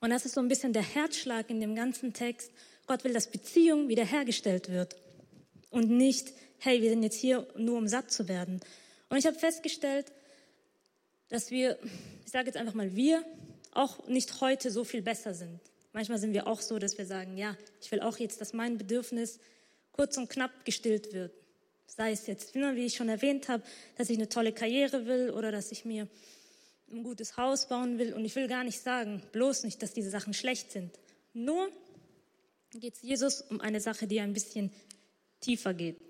Und 0.00 0.10
das 0.10 0.24
ist 0.24 0.34
so 0.34 0.40
ein 0.40 0.48
bisschen 0.48 0.72
der 0.72 0.82
Herzschlag 0.82 1.50
in 1.50 1.60
dem 1.60 1.74
ganzen 1.74 2.12
Text. 2.12 2.50
Gott 2.86 3.04
will, 3.04 3.12
dass 3.12 3.26
Beziehung 3.26 3.88
wiederhergestellt 3.88 4.70
wird 4.70 4.96
und 5.70 5.90
nicht, 5.90 6.32
hey, 6.58 6.80
wir 6.80 6.90
sind 6.90 7.02
jetzt 7.02 7.18
hier 7.18 7.46
nur, 7.56 7.76
um 7.76 7.88
satt 7.88 8.10
zu 8.10 8.28
werden. 8.28 8.60
Und 9.08 9.18
ich 9.18 9.26
habe 9.26 9.38
festgestellt, 9.38 10.06
dass 11.28 11.50
wir, 11.50 11.78
ich 12.24 12.30
sage 12.30 12.46
jetzt 12.46 12.56
einfach 12.56 12.74
mal 12.74 12.94
wir, 12.94 13.24
auch 13.72 14.06
nicht 14.06 14.40
heute 14.40 14.70
so 14.70 14.84
viel 14.84 15.02
besser 15.02 15.34
sind. 15.34 15.60
Manchmal 15.92 16.18
sind 16.18 16.32
wir 16.32 16.46
auch 16.46 16.60
so, 16.60 16.78
dass 16.78 16.96
wir 16.96 17.06
sagen, 17.06 17.36
ja, 17.36 17.56
ich 17.80 17.90
will 17.92 18.00
auch 18.00 18.18
jetzt, 18.18 18.40
dass 18.40 18.52
mein 18.52 18.78
Bedürfnis 18.78 19.38
kurz 19.92 20.16
und 20.16 20.28
knapp 20.30 20.64
gestillt 20.64 21.12
wird. 21.12 21.32
Sei 21.86 22.12
es 22.12 22.26
jetzt, 22.26 22.54
wie 22.54 22.86
ich 22.86 22.94
schon 22.94 23.10
erwähnt 23.10 23.48
habe, 23.48 23.62
dass 23.96 24.08
ich 24.08 24.16
eine 24.16 24.28
tolle 24.28 24.52
Karriere 24.52 25.06
will 25.06 25.30
oder 25.30 25.52
dass 25.52 25.72
ich 25.72 25.84
mir 25.84 26.08
ein 26.90 27.02
gutes 27.02 27.36
Haus 27.36 27.68
bauen 27.68 27.98
will. 27.98 28.14
Und 28.14 28.24
ich 28.24 28.34
will 28.36 28.48
gar 28.48 28.64
nicht 28.64 28.80
sagen, 28.80 29.22
bloß 29.32 29.64
nicht, 29.64 29.82
dass 29.82 29.92
diese 29.92 30.10
Sachen 30.10 30.32
schlecht 30.32 30.72
sind. 30.72 30.98
Nur, 31.34 31.68
geht 32.70 32.94
es 32.94 33.02
Jesus 33.02 33.42
um 33.42 33.60
eine 33.60 33.80
Sache, 33.80 34.06
die 34.06 34.20
ein 34.20 34.32
bisschen 34.32 34.70
tiefer 35.40 35.74
geht. 35.74 36.00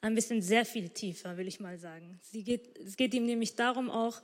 Ein 0.00 0.14
bisschen 0.14 0.42
sehr 0.42 0.66
viel 0.66 0.88
tiefer, 0.88 1.36
will 1.36 1.46
ich 1.46 1.60
mal 1.60 1.78
sagen. 1.78 2.20
Geht, 2.32 2.76
es 2.78 2.96
geht 2.96 3.14
ihm 3.14 3.26
nämlich 3.26 3.54
darum 3.54 3.90
auch, 3.90 4.20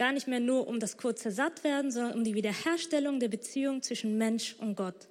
gar 0.00 0.12
nicht 0.12 0.26
mehr 0.26 0.40
nur 0.40 0.66
um 0.66 0.80
das 0.80 0.96
kurze 0.96 1.30
Sattwerden, 1.30 1.92
sondern 1.92 2.14
um 2.14 2.24
die 2.24 2.34
Wiederherstellung 2.34 3.20
der 3.20 3.28
Beziehung 3.28 3.82
zwischen 3.82 4.16
Mensch 4.16 4.56
und 4.58 4.74
Gott. 4.74 5.08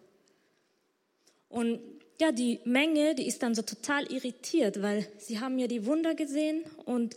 Und 1.48 1.80
ja, 2.20 2.32
die 2.32 2.60
Menge, 2.66 3.14
die 3.14 3.28
ist 3.28 3.44
dann 3.44 3.54
so 3.54 3.62
total 3.62 4.12
irritiert, 4.12 4.82
weil 4.82 5.08
sie 5.20 5.40
haben 5.40 5.60
ja 5.60 5.68
die 5.68 5.86
Wunder 5.86 6.16
gesehen 6.16 6.64
und 6.86 7.16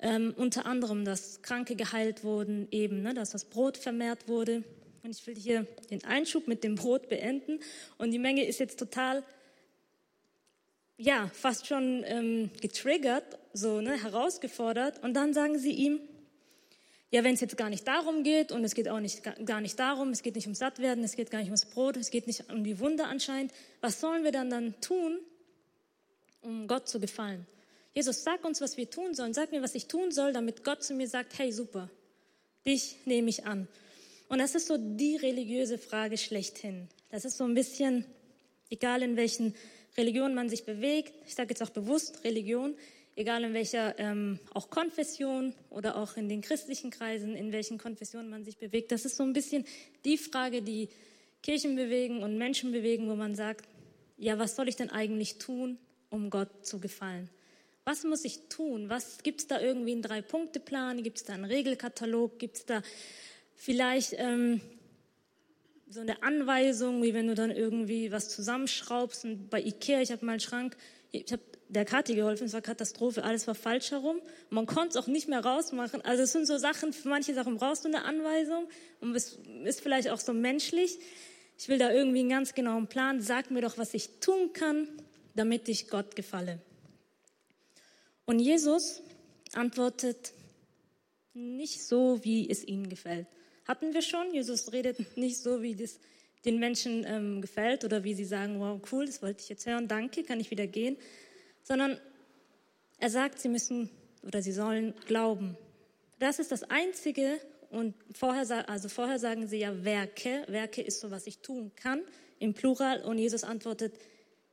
ähm, 0.00 0.34
unter 0.36 0.66
anderem, 0.66 1.06
dass 1.06 1.40
Kranke 1.40 1.76
geheilt 1.76 2.24
wurden, 2.24 2.68
eben, 2.72 3.00
ne, 3.00 3.14
dass 3.14 3.30
das 3.30 3.46
Brot 3.46 3.78
vermehrt 3.78 4.28
wurde. 4.28 4.62
Und 5.02 5.10
ich 5.10 5.26
will 5.26 5.34
hier 5.34 5.66
den 5.90 6.04
Einschub 6.04 6.46
mit 6.46 6.62
dem 6.62 6.74
Brot 6.74 7.08
beenden. 7.08 7.60
Und 7.96 8.10
die 8.10 8.18
Menge 8.18 8.44
ist 8.44 8.60
jetzt 8.60 8.78
total, 8.78 9.24
ja, 10.98 11.30
fast 11.32 11.66
schon 11.66 12.04
ähm, 12.04 12.50
getriggert, 12.60 13.38
so 13.54 13.80
ne, 13.80 13.96
herausgefordert. 14.02 15.02
Und 15.02 15.14
dann 15.14 15.32
sagen 15.32 15.58
sie 15.58 15.72
ihm, 15.72 16.00
ja, 17.10 17.24
wenn 17.24 17.34
es 17.34 17.40
jetzt 17.40 17.56
gar 17.56 17.70
nicht 17.70 17.88
darum 17.88 18.22
geht 18.22 18.52
und 18.52 18.64
es 18.64 18.74
geht 18.74 18.88
auch 18.88 19.00
nicht, 19.00 19.22
gar 19.46 19.60
nicht 19.60 19.78
darum, 19.78 20.10
es 20.10 20.22
geht 20.22 20.34
nicht 20.34 20.46
ums 20.46 20.58
Sattwerden, 20.58 21.02
es 21.04 21.16
geht 21.16 21.30
gar 21.30 21.38
nicht 21.38 21.48
ums 21.48 21.64
Brot, 21.64 21.96
es 21.96 22.10
geht 22.10 22.26
nicht 22.26 22.50
um 22.52 22.64
die 22.64 22.78
Wunder 22.80 23.06
anscheinend, 23.06 23.52
was 23.80 24.00
sollen 24.00 24.24
wir 24.24 24.32
dann 24.32 24.50
dann 24.50 24.78
tun, 24.80 25.18
um 26.42 26.68
Gott 26.68 26.88
zu 26.88 27.00
gefallen? 27.00 27.46
Jesus, 27.94 28.22
sag 28.22 28.44
uns, 28.44 28.60
was 28.60 28.76
wir 28.76 28.88
tun 28.88 29.14
sollen. 29.14 29.34
Sag 29.34 29.50
mir, 29.50 29.62
was 29.62 29.74
ich 29.74 29.86
tun 29.86 30.12
soll, 30.12 30.32
damit 30.32 30.62
Gott 30.62 30.84
zu 30.84 30.94
mir 30.94 31.08
sagt, 31.08 31.36
hey, 31.38 31.50
super, 31.50 31.90
dich 32.64 32.94
nehme 33.06 33.28
ich 33.28 33.46
an. 33.46 33.66
Und 34.28 34.38
das 34.38 34.54
ist 34.54 34.68
so 34.68 34.76
die 34.78 35.16
religiöse 35.16 35.78
Frage 35.78 36.18
schlechthin. 36.18 36.88
Das 37.10 37.24
ist 37.24 37.38
so 37.38 37.44
ein 37.44 37.54
bisschen, 37.54 38.04
egal 38.70 39.02
in 39.02 39.16
welchen 39.16 39.54
Religionen 39.96 40.34
man 40.34 40.48
sich 40.48 40.64
bewegt, 40.64 41.12
ich 41.26 41.34
sage 41.34 41.48
jetzt 41.48 41.62
auch 41.62 41.70
bewusst 41.70 42.22
Religion, 42.22 42.76
egal 43.18 43.42
in 43.42 43.52
welcher 43.52 43.98
ähm, 43.98 44.38
auch 44.54 44.70
Konfession 44.70 45.52
oder 45.70 45.96
auch 45.96 46.16
in 46.16 46.28
den 46.28 46.40
christlichen 46.40 46.90
Kreisen, 46.90 47.34
in 47.34 47.52
welchen 47.52 47.76
Konfessionen 47.76 48.30
man 48.30 48.44
sich 48.44 48.58
bewegt. 48.58 48.92
Das 48.92 49.04
ist 49.04 49.16
so 49.16 49.24
ein 49.24 49.32
bisschen 49.32 49.64
die 50.04 50.16
Frage, 50.16 50.62
die 50.62 50.88
Kirchen 51.42 51.74
bewegen 51.74 52.22
und 52.22 52.38
Menschen 52.38 52.70
bewegen, 52.70 53.08
wo 53.08 53.16
man 53.16 53.34
sagt, 53.34 53.68
ja, 54.16 54.38
was 54.38 54.54
soll 54.54 54.68
ich 54.68 54.76
denn 54.76 54.90
eigentlich 54.90 55.38
tun, 55.38 55.78
um 56.10 56.30
Gott 56.30 56.64
zu 56.64 56.80
gefallen? 56.80 57.28
Was 57.84 58.04
muss 58.04 58.24
ich 58.24 58.48
tun? 58.48 58.88
Was 58.88 59.22
gibt 59.22 59.40
es 59.40 59.46
da 59.46 59.60
irgendwie 59.60 59.92
einen 59.92 60.02
Drei-Punkte-Plan? 60.02 61.02
Gibt 61.02 61.18
es 61.18 61.24
da 61.24 61.34
einen 61.34 61.44
Regelkatalog? 61.44 62.38
Gibt 62.38 62.56
es 62.58 62.66
da 62.66 62.82
vielleicht 63.56 64.14
ähm, 64.16 64.60
so 65.88 66.00
eine 66.00 66.22
Anweisung, 66.22 67.02
wie 67.02 67.14
wenn 67.14 67.26
du 67.26 67.34
dann 67.34 67.50
irgendwie 67.50 68.12
was 68.12 68.28
zusammenschraubst 68.28 69.24
und 69.24 69.48
bei 69.48 69.60
Ikea, 69.60 70.02
ich 70.02 70.12
habe 70.12 70.24
mal 70.24 70.32
einen 70.32 70.40
Schrank, 70.40 70.76
ich 71.10 71.32
habe 71.32 71.42
der 71.68 71.84
Kathi 71.84 72.14
geholfen, 72.14 72.46
es 72.46 72.52
war 72.52 72.62
Katastrophe, 72.62 73.24
alles 73.24 73.46
war 73.46 73.54
falsch 73.54 73.90
herum. 73.90 74.20
Man 74.50 74.66
konnte 74.66 74.90
es 74.90 74.96
auch 74.96 75.06
nicht 75.06 75.28
mehr 75.28 75.44
rausmachen. 75.44 76.02
Also 76.02 76.22
es 76.22 76.32
sind 76.32 76.46
so 76.46 76.56
Sachen, 76.56 76.92
für 76.92 77.08
manche 77.08 77.34
Sachen 77.34 77.56
brauchst 77.56 77.84
du 77.84 77.88
eine 77.88 78.04
Anweisung 78.04 78.68
und 79.00 79.14
es 79.14 79.38
ist 79.64 79.80
vielleicht 79.80 80.08
auch 80.08 80.20
so 80.20 80.32
menschlich. 80.32 80.98
Ich 81.58 81.68
will 81.68 81.78
da 81.78 81.90
irgendwie 81.90 82.20
einen 82.20 82.30
ganz 82.30 82.54
genauen 82.54 82.86
Plan. 82.86 83.20
Sag 83.20 83.50
mir 83.50 83.60
doch, 83.60 83.76
was 83.78 83.92
ich 83.94 84.20
tun 84.20 84.52
kann, 84.52 84.88
damit 85.34 85.68
ich 85.68 85.88
Gott 85.88 86.16
gefalle. 86.16 86.60
Und 88.24 88.38
Jesus 88.38 89.02
antwortet 89.52 90.32
nicht 91.34 91.84
so, 91.84 92.24
wie 92.24 92.48
es 92.48 92.66
ihnen 92.66 92.88
gefällt. 92.88 93.26
Hatten 93.66 93.92
wir 93.92 94.02
schon. 94.02 94.32
Jesus 94.32 94.72
redet 94.72 95.16
nicht 95.16 95.38
so, 95.38 95.62
wie 95.62 95.74
das 95.74 95.98
den 96.44 96.58
Menschen 96.58 97.04
ähm, 97.06 97.40
gefällt 97.40 97.84
oder 97.84 98.04
wie 98.04 98.14
sie 98.14 98.24
sagen, 98.24 98.60
wow, 98.60 98.80
cool, 98.92 99.06
das 99.06 99.22
wollte 99.22 99.42
ich 99.42 99.48
jetzt 99.48 99.66
hören, 99.66 99.88
danke, 99.88 100.22
kann 100.22 100.40
ich 100.40 100.50
wieder 100.50 100.66
gehen, 100.66 100.96
sondern 101.68 102.00
er 102.98 103.10
sagt, 103.10 103.38
sie 103.38 103.50
müssen 103.50 103.90
oder 104.26 104.40
sie 104.40 104.52
sollen 104.52 104.94
glauben. 105.06 105.56
Das 106.18 106.38
ist 106.38 106.50
das 106.50 106.64
Einzige 106.64 107.38
und 107.70 107.94
vorher, 108.12 108.68
also 108.70 108.88
vorher 108.88 109.18
sagen 109.18 109.46
sie 109.46 109.58
ja 109.58 109.84
Werke. 109.84 110.44
Werke 110.48 110.80
ist 110.80 111.00
so, 111.00 111.10
was 111.10 111.26
ich 111.26 111.40
tun 111.40 111.70
kann 111.76 112.00
im 112.38 112.54
Plural 112.54 113.02
und 113.02 113.18
Jesus 113.18 113.44
antwortet 113.44 113.92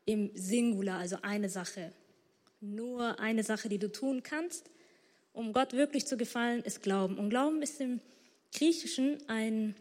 im 0.04 0.30
Singular, 0.36 1.00
also 1.00 1.18
eine 1.22 1.50
Sache. 1.50 1.94
Nur 2.60 3.18
eine 3.20 3.44
Sache, 3.44 3.70
die 3.70 3.80
du 3.80 3.90
tun 3.90 4.22
kannst, 4.22 4.70
um 5.32 5.54
Gott 5.54 5.72
wirklich 5.72 6.06
zu 6.06 6.18
gefallen, 6.18 6.64
ist 6.64 6.84
Glauben. 6.84 7.18
Und 7.18 7.30
Glauben 7.30 7.62
ist 7.62 7.80
im 7.80 8.02
Griechischen 8.54 9.18
ein 9.30 9.76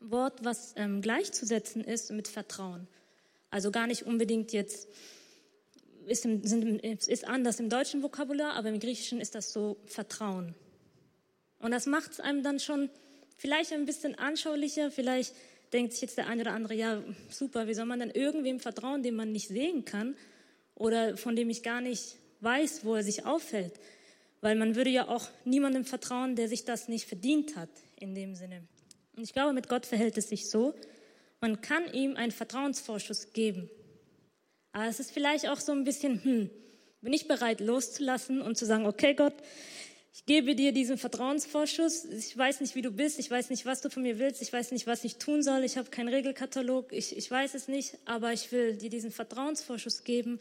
Wort, 0.00 0.44
was 0.44 0.74
ähm, 0.76 1.00
gleichzusetzen 1.00 1.84
ist 1.84 2.10
mit 2.10 2.26
Vertrauen. 2.26 2.88
Also 3.50 3.70
gar 3.70 3.86
nicht 3.86 4.04
unbedingt 4.04 4.52
jetzt 4.52 4.88
ist, 6.06 6.24
im, 6.24 6.44
sind, 6.44 6.82
ist 6.82 7.26
anders 7.26 7.60
im 7.60 7.68
deutschen 7.68 8.02
Vokabular, 8.02 8.54
aber 8.54 8.68
im 8.68 8.80
Griechischen 8.80 9.20
ist 9.20 9.34
das 9.34 9.52
so 9.52 9.76
Vertrauen. 9.86 10.54
Und 11.58 11.70
das 11.70 11.86
macht 11.86 12.12
es 12.12 12.20
einem 12.20 12.42
dann 12.42 12.60
schon 12.60 12.90
vielleicht 13.36 13.72
ein 13.72 13.86
bisschen 13.86 14.14
anschaulicher. 14.16 14.90
Vielleicht 14.90 15.34
denkt 15.72 15.92
sich 15.92 16.02
jetzt 16.02 16.18
der 16.18 16.26
eine 16.26 16.42
oder 16.42 16.52
andere, 16.52 16.74
ja, 16.74 17.02
super, 17.30 17.66
wie 17.66 17.74
soll 17.74 17.86
man 17.86 18.00
denn 18.00 18.10
irgendwem 18.10 18.60
vertrauen, 18.60 19.02
den 19.02 19.16
man 19.16 19.32
nicht 19.32 19.48
sehen 19.48 19.84
kann 19.84 20.16
oder 20.74 21.16
von 21.16 21.36
dem 21.36 21.50
ich 21.50 21.62
gar 21.62 21.80
nicht 21.80 22.16
weiß, 22.40 22.84
wo 22.84 22.94
er 22.94 23.02
sich 23.02 23.24
aufhält? 23.24 23.72
Weil 24.40 24.56
man 24.56 24.76
würde 24.76 24.90
ja 24.90 25.08
auch 25.08 25.28
niemandem 25.44 25.84
vertrauen, 25.84 26.36
der 26.36 26.48
sich 26.48 26.64
das 26.64 26.88
nicht 26.88 27.06
verdient 27.06 27.56
hat, 27.56 27.70
in 27.98 28.14
dem 28.14 28.34
Sinne. 28.34 28.62
Und 29.16 29.22
ich 29.22 29.32
glaube, 29.32 29.52
mit 29.52 29.68
Gott 29.68 29.86
verhält 29.86 30.18
es 30.18 30.28
sich 30.28 30.50
so, 30.50 30.74
man 31.40 31.60
kann 31.60 31.92
ihm 31.92 32.16
einen 32.16 32.32
Vertrauensvorschuss 32.32 33.32
geben. 33.32 33.70
Aber 34.74 34.86
es 34.86 34.98
ist 34.98 35.12
vielleicht 35.12 35.48
auch 35.48 35.60
so 35.60 35.70
ein 35.70 35.84
bisschen, 35.84 36.22
hm, 36.22 36.50
bin 37.00 37.12
ich 37.12 37.28
bereit 37.28 37.60
loszulassen 37.60 38.42
und 38.42 38.58
zu 38.58 38.66
sagen, 38.66 38.86
okay 38.86 39.14
Gott, 39.14 39.34
ich 40.12 40.26
gebe 40.26 40.56
dir 40.56 40.72
diesen 40.72 40.98
Vertrauensvorschuss. 40.98 42.04
Ich 42.06 42.36
weiß 42.36 42.60
nicht, 42.60 42.74
wie 42.74 42.82
du 42.82 42.90
bist. 42.90 43.20
Ich 43.20 43.30
weiß 43.30 43.50
nicht, 43.50 43.66
was 43.66 43.82
du 43.82 43.88
von 43.88 44.02
mir 44.02 44.18
willst. 44.18 44.42
Ich 44.42 44.52
weiß 44.52 44.72
nicht, 44.72 44.88
was 44.88 45.04
ich 45.04 45.16
tun 45.16 45.44
soll. 45.44 45.62
Ich 45.62 45.76
habe 45.76 45.90
keinen 45.90 46.08
Regelkatalog. 46.08 46.92
Ich, 46.92 47.16
ich 47.16 47.30
weiß 47.30 47.54
es 47.54 47.68
nicht. 47.68 47.98
Aber 48.04 48.32
ich 48.32 48.50
will 48.50 48.76
dir 48.76 48.90
diesen 48.90 49.12
Vertrauensvorschuss 49.12 50.02
geben 50.02 50.40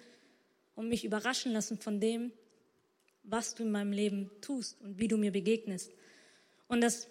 und 0.75 0.89
mich 0.89 1.05
überraschen 1.05 1.53
lassen 1.53 1.77
von 1.77 1.99
dem, 1.99 2.31
was 3.21 3.53
du 3.53 3.63
in 3.63 3.71
meinem 3.71 3.91
Leben 3.91 4.31
tust 4.41 4.81
und 4.81 4.99
wie 4.99 5.07
du 5.07 5.17
mir 5.17 5.31
begegnest. 5.31 5.91
Und 6.67 6.81
das 6.81 7.07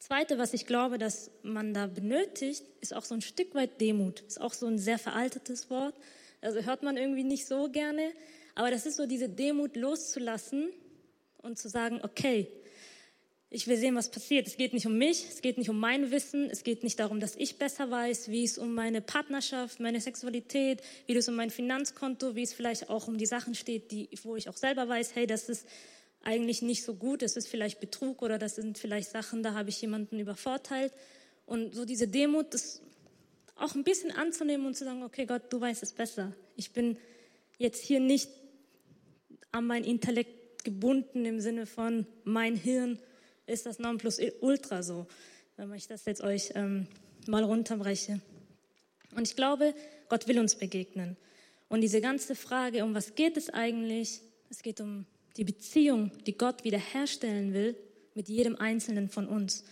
Zweite, 0.00 0.38
was 0.38 0.54
ich 0.54 0.66
glaube, 0.66 0.96
dass 0.96 1.30
man 1.42 1.74
da 1.74 1.86
benötigt, 1.86 2.64
ist 2.80 2.94
auch 2.94 3.04
so 3.04 3.14
ein 3.14 3.20
Stück 3.20 3.54
weit 3.54 3.82
Demut. 3.82 4.20
Ist 4.22 4.40
auch 4.40 4.54
so 4.54 4.66
ein 4.66 4.78
sehr 4.78 4.98
veraltetes 4.98 5.68
Wort. 5.68 5.94
Also 6.40 6.62
hört 6.62 6.82
man 6.82 6.96
irgendwie 6.96 7.22
nicht 7.22 7.46
so 7.46 7.68
gerne. 7.70 8.10
Aber 8.54 8.70
das 8.70 8.86
ist 8.86 8.96
so 8.96 9.06
diese 9.06 9.28
Demut 9.28 9.76
loszulassen 9.76 10.70
und 11.42 11.58
zu 11.58 11.68
sagen, 11.68 12.00
okay, 12.02 12.48
ich 13.50 13.66
will 13.66 13.76
sehen, 13.76 13.94
was 13.94 14.10
passiert. 14.10 14.46
Es 14.46 14.56
geht 14.56 14.72
nicht 14.72 14.86
um 14.86 14.96
mich, 14.96 15.26
es 15.28 15.42
geht 15.42 15.58
nicht 15.58 15.68
um 15.68 15.78
mein 15.78 16.10
Wissen, 16.10 16.48
es 16.48 16.64
geht 16.64 16.82
nicht 16.82 16.98
darum, 16.98 17.20
dass 17.20 17.36
ich 17.36 17.58
besser 17.58 17.90
weiß, 17.90 18.30
wie 18.30 18.44
es 18.44 18.56
um 18.56 18.74
meine 18.74 19.02
Partnerschaft, 19.02 19.80
meine 19.80 20.00
Sexualität, 20.00 20.82
wie 21.06 21.14
es 21.14 21.28
um 21.28 21.34
mein 21.34 21.50
Finanzkonto, 21.50 22.36
wie 22.36 22.42
es 22.42 22.54
vielleicht 22.54 22.88
auch 22.88 23.06
um 23.06 23.18
die 23.18 23.26
Sachen 23.26 23.54
steht, 23.54 23.90
die, 23.90 24.08
wo 24.22 24.36
ich 24.36 24.48
auch 24.48 24.56
selber 24.56 24.88
weiß, 24.88 25.14
hey, 25.14 25.26
das 25.26 25.50
ist 25.50 25.66
eigentlich 26.22 26.62
nicht 26.62 26.84
so 26.84 26.94
gut, 26.94 27.22
es 27.22 27.36
ist 27.36 27.48
vielleicht 27.48 27.80
Betrug 27.80 28.22
oder 28.22 28.38
das 28.38 28.56
sind 28.56 28.78
vielleicht 28.78 29.10
Sachen, 29.10 29.42
da 29.42 29.54
habe 29.54 29.70
ich 29.70 29.80
jemanden 29.80 30.18
übervorteilt. 30.18 30.92
Und 31.46 31.74
so 31.74 31.84
diese 31.84 32.08
Demut, 32.08 32.52
das 32.54 32.82
auch 33.56 33.74
ein 33.74 33.84
bisschen 33.84 34.10
anzunehmen 34.10 34.66
und 34.66 34.76
zu 34.76 34.84
sagen, 34.84 35.02
okay 35.02 35.26
Gott, 35.26 35.42
du 35.50 35.60
weißt 35.60 35.82
es 35.82 35.92
besser. 35.92 36.32
Ich 36.56 36.72
bin 36.72 36.96
jetzt 37.58 37.82
hier 37.82 38.00
nicht 38.00 38.28
an 39.52 39.66
mein 39.66 39.84
Intellekt 39.84 40.64
gebunden 40.64 41.24
im 41.24 41.40
Sinne 41.40 41.66
von 41.66 42.06
mein 42.24 42.54
Hirn 42.54 42.98
ist 43.46 43.66
das 43.66 43.78
Nonplusultra 43.78 44.82
so, 44.82 45.06
wenn 45.56 45.72
ich 45.74 45.88
das 45.88 46.04
jetzt 46.04 46.22
euch 46.22 46.52
ähm, 46.54 46.86
mal 47.26 47.42
runterbreche. 47.42 48.20
Und 49.16 49.26
ich 49.26 49.34
glaube, 49.34 49.74
Gott 50.08 50.28
will 50.28 50.38
uns 50.38 50.54
begegnen. 50.54 51.16
Und 51.68 51.80
diese 51.80 52.00
ganze 52.00 52.34
Frage, 52.34 52.84
um 52.84 52.94
was 52.94 53.14
geht 53.14 53.36
es 53.36 53.50
eigentlich? 53.50 54.20
Es 54.50 54.62
geht 54.62 54.80
um 54.80 55.06
die 55.36 55.44
Beziehung, 55.44 56.10
die 56.26 56.36
Gott 56.36 56.64
wiederherstellen 56.64 57.52
will 57.54 57.76
mit 58.14 58.28
jedem 58.28 58.56
Einzelnen 58.56 59.08
von 59.08 59.26
uns. 59.28 59.64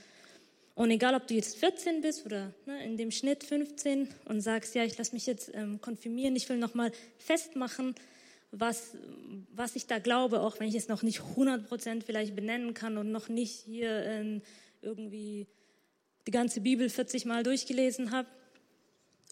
Und 0.74 0.90
egal, 0.90 1.16
ob 1.16 1.26
du 1.26 1.34
jetzt 1.34 1.56
14 1.56 2.02
bist 2.02 2.24
oder 2.24 2.52
ne, 2.64 2.84
in 2.84 2.96
dem 2.96 3.10
Schnitt 3.10 3.42
15 3.42 4.08
und 4.26 4.40
sagst, 4.40 4.76
ja, 4.76 4.84
ich 4.84 4.96
lasse 4.96 5.12
mich 5.12 5.26
jetzt 5.26 5.50
ähm, 5.52 5.80
konfirmieren, 5.80 6.36
ich 6.36 6.48
will 6.48 6.58
nochmal 6.58 6.92
festmachen, 7.18 7.96
was, 8.52 8.96
was 9.52 9.74
ich 9.74 9.86
da 9.86 9.98
glaube, 9.98 10.40
auch 10.40 10.60
wenn 10.60 10.68
ich 10.68 10.76
es 10.76 10.88
noch 10.88 11.02
nicht 11.02 11.20
100 11.20 11.68
Prozent 11.68 12.04
vielleicht 12.04 12.36
benennen 12.36 12.74
kann 12.74 12.96
und 12.96 13.10
noch 13.10 13.28
nicht 13.28 13.50
hier 13.50 13.90
äh, 13.90 14.40
irgendwie 14.80 15.48
die 16.28 16.30
ganze 16.30 16.60
Bibel 16.60 16.88
40 16.88 17.24
Mal 17.24 17.42
durchgelesen 17.42 18.12
habe. 18.12 18.28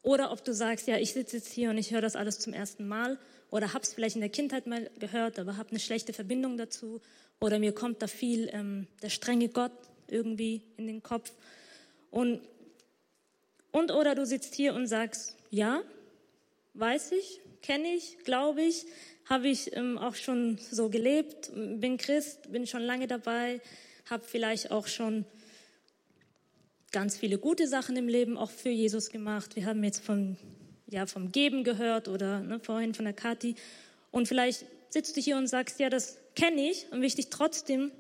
Oder 0.03 0.33
ob 0.33 0.45
du 0.45 0.53
sagst, 0.53 0.89
ja, 0.89 0.99
ich 0.99 1.13
sitze 1.13 1.37
jetzt 1.37 1.53
hier 1.53 1.71
und 1.71 1.79
ich 1.79 1.93
höre 1.93 2.01
das 2.01 2.17
alles 2.17 2.39
zum 2.39 2.53
ersten 2.53 2.89
Mal 2.89 3.19
oder 3.51 3.73
habe 3.73 3.85
es 3.85 3.95
vielleicht 3.95 4.17
in 4.17 4.23
der 4.23 4.31
Kindheit 4.31 4.67
mal 4.67 4.91
gehört, 4.99 5.39
aber 5.39 5.57
habe 5.57 5.71
eine 5.71 5.81
schlechte 5.81 6.13
Verbindung 6.13 6.57
dazu 6.57 7.01
oder 7.41 7.59
mir 7.59 7.73
kommt 7.73 8.03
da 8.03 8.07
viel 8.07 8.49
ähm, 8.53 8.87
der 9.03 9.11
strenge 9.11 9.49
Gott 9.49 9.73
irgendwie 10.09 10.63
in 10.77 10.87
den 10.87 11.03
Kopf. 11.03 11.33
Und 12.11 12.41
Und 13.73 13.91
oder 13.91 14.15
du 14.15 14.25
sitzt 14.25 14.55
hier 14.55 14.73
und 14.73 14.87
sagst, 14.87 15.37
ja, 15.51 15.83
weiß 16.75 17.13
ich, 17.13 17.41
kenne 17.61 17.89
ich, 17.95 18.19
glaube 18.25 18.63
ich, 18.63 18.87
habe 19.27 19.49
ich 19.49 19.77
ähm, 19.77 19.99
auch 19.99 20.15
schon 20.15 20.57
so 20.71 20.89
gelebt, 20.89 21.51
bin 21.53 21.99
Christ, 21.99 22.51
bin 22.51 22.67
schon 22.67 22.83
lange 22.83 23.07
dabei, 23.07 23.61
habe 24.09 24.25
vielleicht 24.25 24.71
auch 24.71 24.87
schon 24.87 25.27
ganz 26.91 27.19
viele 27.19 27.39
gute 27.39 27.69
Sachen 27.69 27.97
im 27.97 28.09
Leben 28.09 28.39
auch 28.39 28.51
für 28.51 28.71
Jesus 28.71 29.11
gemacht. 29.11 29.57
Wir 29.57 29.67
haben 29.67 29.85
jetzt 29.85 30.03
von, 30.03 30.39
ja, 30.89 31.07
vom 31.07 31.33
Geben 31.33 31.65
gehört 31.65 32.09
oder 32.09 32.41
ne, 32.41 32.61
vorhin 32.61 32.95
von 32.95 33.05
der 33.05 33.15
Kathi. 33.15 33.55
Und 34.11 34.29
vielleicht 34.29 34.67
sitzt 34.91 35.17
du 35.17 35.21
hier 35.21 35.37
und 35.37 35.47
sagst, 35.47 35.81
ja, 35.81 35.91
das 35.91 36.19
kenne 36.35 36.71
ich 36.71 36.87
und 36.91 37.01
will 37.01 37.07
ich 37.07 37.17
dich 37.17 37.31
trotzdem 37.31 37.91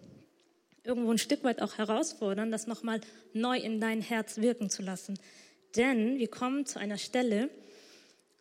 irgendwo 0.84 1.10
ein 1.10 1.18
Stück 1.18 1.42
weit 1.44 1.60
auch 1.60 1.78
herausfordern, 1.78 2.50
das 2.50 2.66
nochmal 2.66 3.00
neu 3.32 3.58
in 3.58 3.80
dein 3.80 4.00
Herz 4.00 4.38
wirken 4.38 4.70
zu 4.70 4.82
lassen. 4.82 5.18
Denn 5.74 6.18
wir 6.18 6.28
kommen 6.28 6.64
zu 6.64 6.78
einer 6.78 6.96
Stelle, 6.96 7.50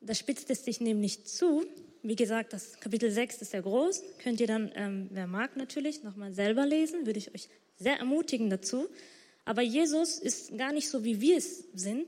da 0.01 0.13
spitzt 0.13 0.49
es 0.51 0.63
sich 0.63 0.79
nämlich 0.79 1.25
zu. 1.25 1.65
Wie 2.03 2.15
gesagt, 2.15 2.53
das 2.53 2.79
Kapitel 2.79 3.09
6 3.09 3.41
ist 3.41 3.51
sehr 3.51 3.63
groß. 3.63 4.03
Könnt 4.19 4.39
ihr 4.39 4.47
dann, 4.47 4.71
ähm, 4.75 5.09
wer 5.11 5.25
mag 5.25 5.57
natürlich, 5.57 6.03
nochmal 6.03 6.31
selber 6.33 6.65
lesen. 6.65 7.07
Würde 7.07 7.17
ich 7.17 7.33
euch 7.33 7.49
sehr 7.77 7.97
ermutigen 7.97 8.49
dazu. 8.51 8.87
Aber 9.43 9.63
Jesus 9.63 10.19
ist 10.19 10.55
gar 10.57 10.71
nicht 10.71 10.89
so, 10.89 11.03
wie 11.03 11.19
wir 11.19 11.37
es 11.37 11.65
sind. 11.73 12.07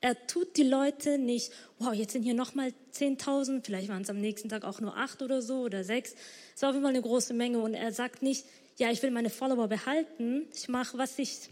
Er 0.00 0.26
tut 0.26 0.56
die 0.56 0.62
Leute 0.62 1.18
nicht, 1.18 1.52
wow, 1.78 1.92
jetzt 1.92 2.12
sind 2.12 2.22
hier 2.22 2.34
nochmal 2.34 2.72
10.000, 2.92 3.64
vielleicht 3.64 3.88
waren 3.88 4.02
es 4.02 4.10
am 4.10 4.20
nächsten 4.20 4.48
Tag 4.48 4.64
auch 4.64 4.80
nur 4.80 4.96
acht 4.96 5.22
oder 5.22 5.42
so 5.42 5.62
oder 5.62 5.82
sechs. 5.82 6.14
Es 6.54 6.62
war 6.62 6.68
auf 6.68 6.74
jeden 6.74 6.84
Fall 6.84 6.94
eine 6.94 7.02
große 7.02 7.34
Menge. 7.34 7.58
Und 7.58 7.74
er 7.74 7.92
sagt 7.92 8.22
nicht, 8.22 8.44
ja, 8.76 8.90
ich 8.92 9.02
will 9.02 9.10
meine 9.10 9.30
Follower 9.30 9.66
behalten. 9.66 10.46
Ich 10.54 10.68
mache, 10.68 10.98
was 10.98 11.18
ich, 11.18 11.50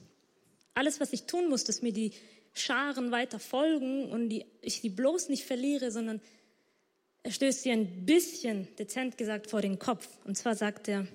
alles, 0.74 1.00
was 1.00 1.12
ich 1.12 1.24
tun 1.24 1.48
muss, 1.48 1.64
dass 1.64 1.82
mir 1.82 1.92
die 1.92 2.12
Scharen 2.52 3.10
weiter 3.10 3.40
folgen 3.40 4.10
und 4.10 4.28
die, 4.28 4.46
ich 4.62 4.80
die 4.80 4.90
bloß 4.90 5.28
nicht 5.28 5.44
verliere, 5.44 5.90
sondern 5.90 6.20
er 7.24 7.32
stößt 7.32 7.64
sie 7.64 7.72
ein 7.72 8.06
bisschen, 8.06 8.68
dezent 8.76 9.18
gesagt, 9.18 9.50
vor 9.50 9.60
den 9.60 9.80
Kopf. 9.80 10.08
Und 10.24 10.36
zwar 10.38 10.54
sagt 10.54 10.86
er, 10.86 11.08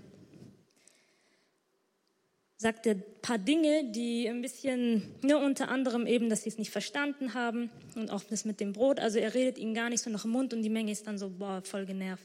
sagt 2.62 2.86
er 2.86 2.94
ein 2.94 3.03
paar 3.24 3.39
Dinge, 3.39 3.86
die 3.86 4.30
ein 4.30 4.44
bisschen, 4.44 5.01
ne, 5.24 5.36
unter 5.36 5.70
anderem 5.70 6.06
eben, 6.06 6.30
dass 6.30 6.44
sie 6.44 6.50
es 6.50 6.60
nicht 6.60 6.70
verstanden 6.70 7.34
haben 7.34 7.72
und 7.96 8.12
auch 8.12 8.24
das 8.24 8.46
mit 8.46 8.60
dem 8.60 8.72
Brot. 8.72 9.00
Also 9.00 9.18
er 9.18 9.34
redet 9.34 9.58
ihnen 9.58 9.74
gar 9.74 9.89
nicht 9.89 10.01
so 10.03 10.12
nach 10.12 10.22
dem 10.22 10.30
Mund 10.30 10.53
und 10.53 10.62
die 10.62 10.70
Menge 10.70 10.91
ist 10.91 11.08
dann 11.08 11.18
so, 11.18 11.32
boah, 11.32 11.63
voll 11.63 11.88
genervt. 11.88 12.24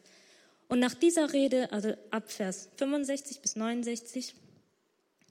Und 0.69 0.79
nach 0.79 0.93
dieser 0.93 1.33
Rede, 1.33 1.73
also 1.73 1.95
ab 2.11 2.31
Vers 2.31 2.69
65 2.77 3.41
bis 3.41 3.57
69, 3.57 4.35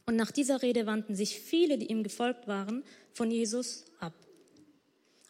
und 0.07 0.15
nach 0.15 0.31
dieser 0.31 0.63
Rede 0.63 0.87
wandten 0.87 1.15
sich 1.15 1.39
viele, 1.39 1.77
die 1.77 1.85
ihm 1.85 2.01
gefolgt 2.01 2.47
waren, 2.47 2.83
von 3.13 3.29
Jesus 3.29 3.85
ab. 3.99 4.13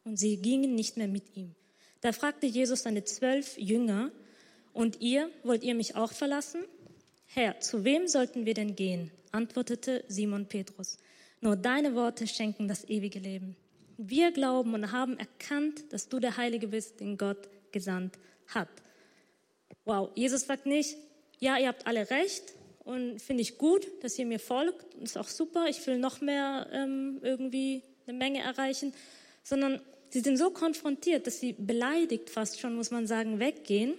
Und 0.06 0.18
sie 0.18 0.38
gingen 0.38 0.76
nicht 0.76 0.96
mehr 0.96 1.10
mit 1.10 1.36
ihm. 1.36 1.54
Da 2.00 2.14
fragte 2.14 2.46
Jesus 2.46 2.84
seine 2.84 3.04
zwölf 3.04 3.58
Jünger, 3.58 4.10
und 4.72 5.02
ihr, 5.02 5.30
wollt 5.44 5.64
ihr 5.64 5.76
mich 5.76 5.96
auch 5.96 6.14
verlassen? 6.14 6.64
Herr, 7.28 7.60
zu 7.60 7.84
wem 7.84 8.08
sollten 8.08 8.46
wir 8.46 8.54
denn 8.54 8.78
gehen? 8.78 9.12
Antwortete 9.36 10.04
Simon 10.08 10.48
Petrus. 10.48 10.98
Nur 11.42 11.56
deine 11.56 11.94
Worte 11.94 12.26
schenken 12.28 12.68
das 12.68 12.88
ewige 12.90 13.20
Leben. 13.20 13.56
Wir 13.98 14.32
glauben 14.32 14.74
und 14.74 14.92
haben 14.92 15.20
erkannt, 15.20 15.94
dass 15.94 16.10
du 16.10 16.20
der 16.20 16.38
Heilige 16.38 16.68
bist, 16.68 17.00
den 17.00 17.18
Gott 17.18 17.50
gesandt 17.72 18.18
hat. 18.48 18.70
Wow, 19.86 20.10
Jesus 20.16 20.48
sagt 20.48 20.66
nicht, 20.66 20.98
ja, 21.40 21.58
ihr 21.58 21.68
habt 21.68 21.86
alle 21.86 22.10
recht, 22.10 22.56
und 22.86 23.20
finde 23.20 23.42
ich 23.42 23.58
gut, 23.58 23.88
dass 24.02 24.18
ihr 24.20 24.28
mir 24.28 24.40
folgt. 24.40 24.94
Ist 25.02 25.18
auch 25.18 25.28
super. 25.28 25.66
Ich 25.68 25.86
will 25.88 25.98
noch 25.98 26.22
mehr 26.22 26.68
ähm, 26.72 27.20
irgendwie 27.24 27.82
eine 28.06 28.16
Menge 28.16 28.42
erreichen. 28.42 28.94
Sondern 29.44 29.82
sie 30.10 30.20
sind 30.20 30.38
so 30.38 30.52
konfrontiert, 30.52 31.26
dass 31.26 31.40
sie 31.40 31.54
beleidigt 31.54 32.30
fast 32.30 32.60
schon, 32.60 32.76
muss 32.76 32.92
man 32.92 33.08
sagen, 33.08 33.40
weggehen 33.40 33.96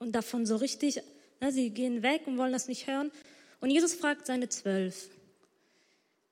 und 0.00 0.12
davon 0.12 0.46
so 0.46 0.56
richtig, 0.56 1.00
na, 1.40 1.52
sie 1.52 1.70
gehen 1.70 2.02
weg 2.02 2.22
und 2.26 2.38
wollen 2.38 2.52
das 2.52 2.66
nicht 2.66 2.88
hören. 2.88 3.12
Und 3.62 3.70
Jesus 3.70 3.94
fragt 3.94 4.26
seine 4.26 4.48
zwölf. 4.48 5.08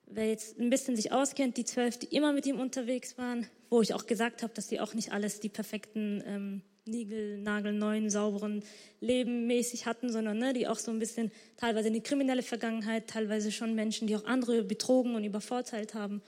Wer 0.07 0.29
jetzt 0.29 0.59
ein 0.59 0.69
bisschen 0.69 0.97
sich 0.97 1.13
auskennt, 1.13 1.57
die 1.57 1.65
zwölf, 1.65 1.97
die 1.97 2.07
immer 2.07 2.33
mit 2.33 2.45
ihm 2.45 2.59
unterwegs 2.59 3.17
waren, 3.19 3.47
wo 3.69 3.81
ich 3.81 3.95
auch 3.95 4.07
gesagt 4.07 4.43
habe, 4.43 4.53
dass 4.53 4.69
sie 4.69 4.81
auch 4.81 4.95
nicht 4.95 5.13
alles 5.13 5.39
die 5.39 5.49
perfekten 5.49 6.25
ähm, 6.27 6.63
nagelneuen, 7.45 8.11
sauberen 8.11 8.65
Leben 8.99 9.47
mäßig 9.47 9.87
hatten, 9.87 10.11
sondern 10.11 10.39
ne, 10.39 10.53
die 10.55 10.67
auch 10.67 10.79
so 10.79 10.91
ein 10.91 10.99
bisschen 10.99 11.31
teilweise 11.57 11.87
eine 11.87 12.01
kriminelle 12.01 12.43
Vergangenheit, 12.43 13.07
teilweise 13.07 13.53
schon 13.53 13.77
Menschen, 13.77 14.09
die 14.09 14.17
auch 14.17 14.25
andere 14.25 14.65
betrogen 14.65 15.15
und 15.15 15.23
übervorteilt 15.23 15.95
haben. 15.95 16.23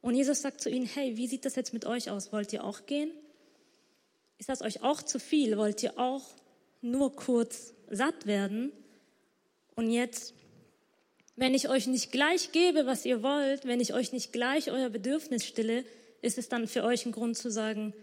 Und 0.00 0.16
Jesus 0.16 0.42
sagt 0.42 0.60
zu 0.60 0.70
ihnen, 0.70 0.86
hey, 0.86 1.16
wie 1.16 1.28
sieht 1.28 1.44
das 1.44 1.54
jetzt 1.54 1.72
mit 1.72 1.84
euch 1.84 2.10
aus? 2.10 2.32
Wollt 2.32 2.52
ihr 2.52 2.64
auch 2.64 2.84
gehen? 2.86 3.12
Ist 4.38 4.48
das 4.48 4.60
euch 4.62 4.82
auch 4.82 5.02
zu 5.02 5.20
viel? 5.20 5.56
Wollt 5.56 5.84
ihr 5.84 5.96
auch 6.00 6.26
nur 6.80 7.14
kurz 7.14 7.74
satt 7.88 8.26
werden? 8.26 8.72
Und 9.76 9.92
jetzt, 9.92 10.34
wenn 11.38 11.54
ich 11.54 11.68
euch 11.68 11.86
nicht 11.86 12.10
gleich 12.10 12.50
gebe, 12.50 12.84
was 12.84 13.04
ihr 13.04 13.22
wollt, 13.22 13.64
wenn 13.64 13.80
ich 13.80 13.94
euch 13.94 14.12
nicht 14.12 14.32
gleich 14.32 14.72
euer 14.72 14.90
Bedürfnis 14.90 15.46
stille, 15.46 15.84
ist 16.20 16.36
es 16.36 16.48
dann 16.48 16.66
für 16.66 16.82
euch 16.82 17.06
ein 17.06 17.12
Grund 17.12 17.38
zu 17.38 17.48
sagen, 17.48 17.94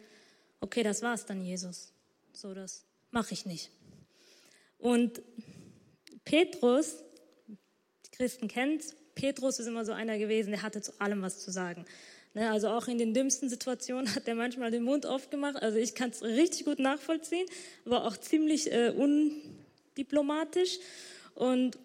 okay, 0.61 0.83
das 0.83 1.01
war's 1.01 1.25
dann, 1.25 1.43
Jesus. 1.43 1.91
So, 2.31 2.53
das 2.53 2.85
mache 3.11 3.33
ich 3.33 3.45
nicht. 3.45 3.71
Und 4.77 5.21
Petrus, 6.23 6.95
die 7.47 8.11
Christen 8.11 8.47
kennt, 8.47 8.83
Petrus 9.15 9.59
ist 9.59 9.67
immer 9.67 9.83
so 9.83 9.91
einer 9.91 10.17
gewesen, 10.17 10.51
der 10.51 10.61
hatte 10.61 10.81
zu 10.81 10.93
allem 11.01 11.21
was 11.21 11.39
zu 11.39 11.51
sagen. 11.51 11.85
Ne, 12.33 12.51
also 12.51 12.69
auch 12.69 12.87
in 12.87 12.97
den 12.97 13.13
dümmsten 13.13 13.49
Situationen 13.49 14.15
hat 14.15 14.29
er 14.29 14.35
manchmal 14.35 14.71
den 14.71 14.83
Mund 14.83 15.05
aufgemacht. 15.05 15.61
Also 15.61 15.77
ich 15.77 15.93
kann 15.93 16.11
es 16.11 16.23
richtig 16.23 16.63
gut 16.63 16.79
nachvollziehen, 16.79 17.47
aber 17.85 18.05
auch 18.05 18.15
ziemlich 18.15 18.71
äh, 18.71 18.93
undiplomatisch. 18.95 20.79
Und 21.33 21.77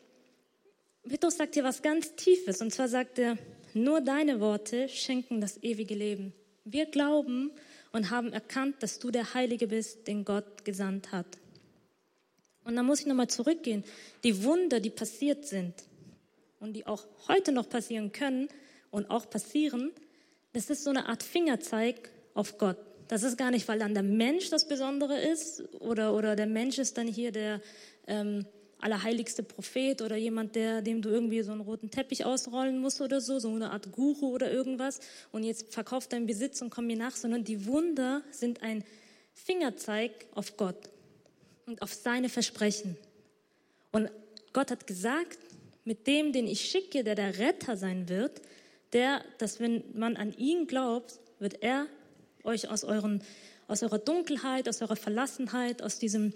Petrus 1.09 1.37
sagt 1.37 1.55
hier 1.55 1.65
was 1.65 1.83
ganz 1.83 2.15
Tiefes. 2.17 2.61
Und 2.61 2.73
zwar 2.73 2.89
sagt 2.89 3.19
er, 3.19 3.39
nur 3.75 4.01
deine 4.01 4.41
Worte 4.41 4.89
schenken 4.89 5.41
das 5.41 5.63
ewige 5.63 5.95
Leben. 5.95 6.33
Wir 6.65 6.87
glauben, 6.87 7.53
und 7.93 8.11
haben 8.11 8.33
erkannt, 8.33 8.77
dass 8.83 8.99
du 8.99 9.11
der 9.11 9.35
Heilige 9.35 9.67
bist, 9.67 10.07
den 10.07 10.25
Gott 10.25 10.65
gesandt 10.65 11.13
hat. 11.13 11.27
Und 12.65 12.77
dann 12.77 12.87
muss 12.87 13.01
ich 13.01 13.07
nochmal 13.07 13.29
zurückgehen. 13.29 13.85
Die 14.23 14.45
Wunder, 14.45 14.81
die 14.81 14.91
passiert 14.91 15.47
sind 15.47 15.75
und 16.61 16.75
die 16.75 16.87
auch 16.87 17.07
heute 17.27 17.53
noch 17.53 17.69
passieren 17.69 18.13
können 18.13 18.49
und 18.91 19.11
auch 19.11 19.29
passieren, 19.29 19.93
das 20.53 20.71
ist 20.71 20.85
so 20.85 20.91
eine 20.91 21.09
Art 21.09 21.23
Fingerzeig 21.23 22.11
auf 22.35 22.59
Gott. 22.59 22.77
Das 23.09 23.23
ist 23.23 23.39
gar 23.39 23.51
nicht, 23.51 23.67
weil 23.67 23.79
dann 23.79 23.95
der 23.95 24.03
Mensch 24.05 24.51
das 24.51 24.69
Besondere 24.69 25.19
ist 25.19 25.63
oder, 25.81 26.15
oder 26.15 26.37
der 26.37 26.47
Mensch 26.47 26.79
ist 26.79 26.97
dann 26.97 27.09
hier 27.09 27.33
der, 27.33 27.61
ähm, 28.07 28.47
allerheiligste 28.81 29.43
Prophet 29.43 30.03
oder 30.03 30.17
jemand, 30.17 30.55
der, 30.55 30.83
dem 30.83 31.03
du 31.03 31.09
irgendwie 31.09 31.43
so 31.43 31.53
einen 31.53 31.61
roten 31.61 31.91
Teppich 31.91 32.25
ausrollen 32.25 32.79
musst 32.79 33.01
oder 33.01 33.21
so, 33.21 33.39
so 33.39 33.55
eine 33.55 33.71
Art 33.71 33.93
Guru 33.93 34.35
oder 34.35 34.51
irgendwas 34.51 35.01
und 35.33 35.45
jetzt 35.45 35.73
verkauf 35.73 36.09
deinen 36.09 36.27
Besitz 36.27 36.63
und 36.63 36.71
komm 36.71 36.87
mir 36.87 36.97
nach, 36.97 37.17
sondern 37.17 37.45
die 37.45 37.67
Wunder 37.67 38.23
sind 38.31 38.63
ein 38.63 38.85
Fingerzeig 39.35 40.13
auf 40.35 40.57
Gott 40.57 40.91
und 41.67 41.83
auf 41.83 41.93
seine 41.93 42.29
Versprechen. 42.29 42.97
Und 43.93 44.11
Gott 44.53 44.71
hat 44.71 44.87
gesagt, 44.87 45.39
mit 45.85 46.07
dem, 46.07 46.33
den 46.33 46.47
ich 46.47 46.63
schicke, 46.63 47.05
der 47.05 47.15
der 47.15 47.39
Retter 47.39 47.77
sein 47.77 48.09
wird, 48.09 48.43
der, 48.93 49.25
dass 49.39 49.61
wenn 49.61 49.85
man 49.95 50.17
an 50.17 50.37
ihn 50.37 50.67
glaubt, 50.67 51.21
wird 51.39 51.63
er 51.63 51.87
euch 52.45 52.69
aus 52.69 52.85
euren, 52.85 53.23
aus 53.69 53.83
eurer 53.83 53.99
Dunkelheit, 53.99 54.69
aus 54.69 54.83
eurer 54.83 54.97
Verlassenheit, 54.97 55.83
aus 55.83 55.99
diesem 55.99 56.33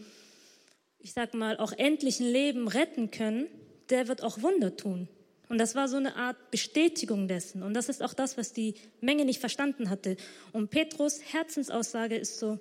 ich 1.04 1.12
sag 1.12 1.34
mal, 1.34 1.58
auch 1.58 1.72
endlichen 1.72 2.26
Leben 2.26 2.66
retten 2.66 3.10
können, 3.10 3.46
der 3.90 4.08
wird 4.08 4.22
auch 4.22 4.40
Wunder 4.40 4.74
tun. 4.74 5.06
Und 5.50 5.58
das 5.58 5.74
war 5.74 5.86
so 5.86 5.98
eine 5.98 6.16
Art 6.16 6.50
Bestätigung 6.50 7.28
dessen. 7.28 7.62
Und 7.62 7.74
das 7.74 7.90
ist 7.90 8.02
auch 8.02 8.14
das, 8.14 8.38
was 8.38 8.54
die 8.54 8.74
Menge 9.02 9.26
nicht 9.26 9.38
verstanden 9.38 9.90
hatte. 9.90 10.16
Und 10.52 10.70
Petrus 10.70 11.20
Herzensaussage 11.30 12.16
ist 12.16 12.38
so, 12.38 12.58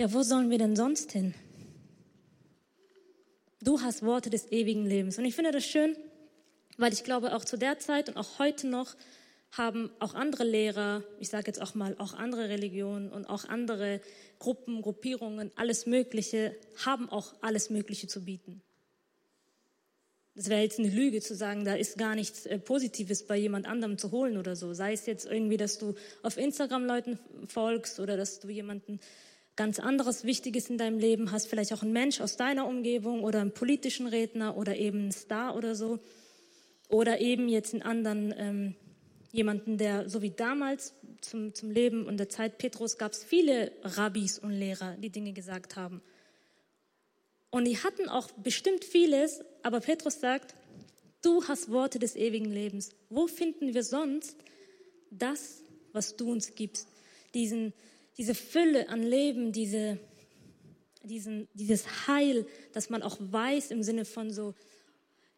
ja, 0.00 0.12
wo 0.12 0.24
sollen 0.24 0.50
wir 0.50 0.58
denn 0.58 0.74
sonst 0.74 1.12
hin? 1.12 1.32
Du 3.62 3.82
hast 3.82 4.02
Worte 4.04 4.30
des 4.30 4.50
ewigen 4.50 4.84
Lebens. 4.84 5.16
Und 5.16 5.24
ich 5.24 5.36
finde 5.36 5.52
das 5.52 5.64
schön, 5.64 5.96
weil 6.76 6.92
ich 6.92 7.04
glaube, 7.04 7.36
auch 7.36 7.44
zu 7.44 7.56
der 7.56 7.78
Zeit 7.78 8.08
und 8.08 8.16
auch 8.16 8.40
heute 8.40 8.66
noch 8.66 8.96
haben 9.52 9.90
auch 9.98 10.14
andere 10.14 10.44
Lehrer, 10.44 11.02
ich 11.18 11.28
sage 11.28 11.46
jetzt 11.46 11.60
auch 11.60 11.74
mal 11.74 11.96
auch 11.98 12.14
andere 12.14 12.48
Religionen 12.48 13.10
und 13.10 13.26
auch 13.26 13.44
andere 13.44 14.00
Gruppen, 14.38 14.82
Gruppierungen, 14.82 15.50
alles 15.56 15.86
Mögliche, 15.86 16.54
haben 16.84 17.08
auch 17.08 17.34
alles 17.40 17.70
Mögliche 17.70 18.06
zu 18.06 18.24
bieten. 18.24 18.62
Es 20.38 20.48
wäre 20.48 20.62
jetzt 20.62 20.78
eine 20.78 20.88
Lüge 20.88 21.20
zu 21.20 21.34
sagen, 21.34 21.64
da 21.64 21.74
ist 21.74 21.98
gar 21.98 22.14
nichts 22.14 22.46
äh, 22.46 22.60
Positives 22.60 23.26
bei 23.26 23.36
jemand 23.36 23.66
anderem 23.66 23.98
zu 23.98 24.12
holen 24.12 24.36
oder 24.36 24.54
so. 24.54 24.72
Sei 24.72 24.92
es 24.92 25.04
jetzt 25.06 25.26
irgendwie, 25.26 25.56
dass 25.56 25.78
du 25.78 25.94
auf 26.22 26.36
Instagram 26.36 26.84
Leuten 26.84 27.18
folgst 27.48 27.98
oder 27.98 28.16
dass 28.16 28.38
du 28.38 28.48
jemanden 28.48 29.00
ganz 29.56 29.80
anderes 29.80 30.22
Wichtiges 30.22 30.70
in 30.70 30.78
deinem 30.78 31.00
Leben 31.00 31.32
hast, 31.32 31.48
vielleicht 31.48 31.72
auch 31.72 31.82
ein 31.82 31.92
Mensch 31.92 32.20
aus 32.20 32.36
deiner 32.36 32.68
Umgebung 32.68 33.24
oder 33.24 33.40
einen 33.40 33.52
politischen 33.52 34.06
Redner 34.06 34.56
oder 34.56 34.76
eben 34.76 35.00
einen 35.00 35.12
Star 35.12 35.56
oder 35.56 35.74
so. 35.74 35.98
Oder 36.88 37.20
eben 37.20 37.48
jetzt 37.48 37.74
einen 37.74 37.82
anderen 37.82 38.34
ähm, 38.38 38.76
jemanden, 39.38 39.78
der 39.78 40.10
so 40.10 40.20
wie 40.20 40.30
damals 40.30 40.94
zum, 41.22 41.54
zum 41.54 41.70
Leben 41.70 42.06
und 42.06 42.18
der 42.18 42.28
Zeit 42.28 42.58
Petrus 42.58 42.98
gab 42.98 43.12
es 43.12 43.24
viele 43.24 43.72
Rabbis 43.82 44.38
und 44.38 44.50
Lehrer, 44.50 44.96
die 44.98 45.10
Dinge 45.10 45.32
gesagt 45.32 45.76
haben. 45.76 46.02
Und 47.50 47.64
die 47.64 47.78
hatten 47.78 48.08
auch 48.08 48.30
bestimmt 48.32 48.84
vieles, 48.84 49.40
aber 49.62 49.80
Petrus 49.80 50.20
sagt, 50.20 50.54
du 51.22 51.42
hast 51.48 51.70
Worte 51.70 51.98
des 51.98 52.16
ewigen 52.16 52.52
Lebens. 52.52 52.90
Wo 53.08 53.26
finden 53.26 53.72
wir 53.72 53.84
sonst 53.84 54.36
das, 55.10 55.62
was 55.92 56.16
du 56.16 56.30
uns 56.30 56.54
gibst? 56.54 56.88
Diesen, 57.32 57.72
diese 58.18 58.34
Fülle 58.34 58.88
an 58.88 59.02
Leben, 59.02 59.52
diese, 59.52 59.98
diesen, 61.04 61.48
dieses 61.54 62.08
Heil, 62.08 62.44
dass 62.72 62.90
man 62.90 63.02
auch 63.02 63.16
weiß 63.20 63.70
im 63.70 63.82
Sinne 63.82 64.04
von 64.04 64.30
so, 64.30 64.54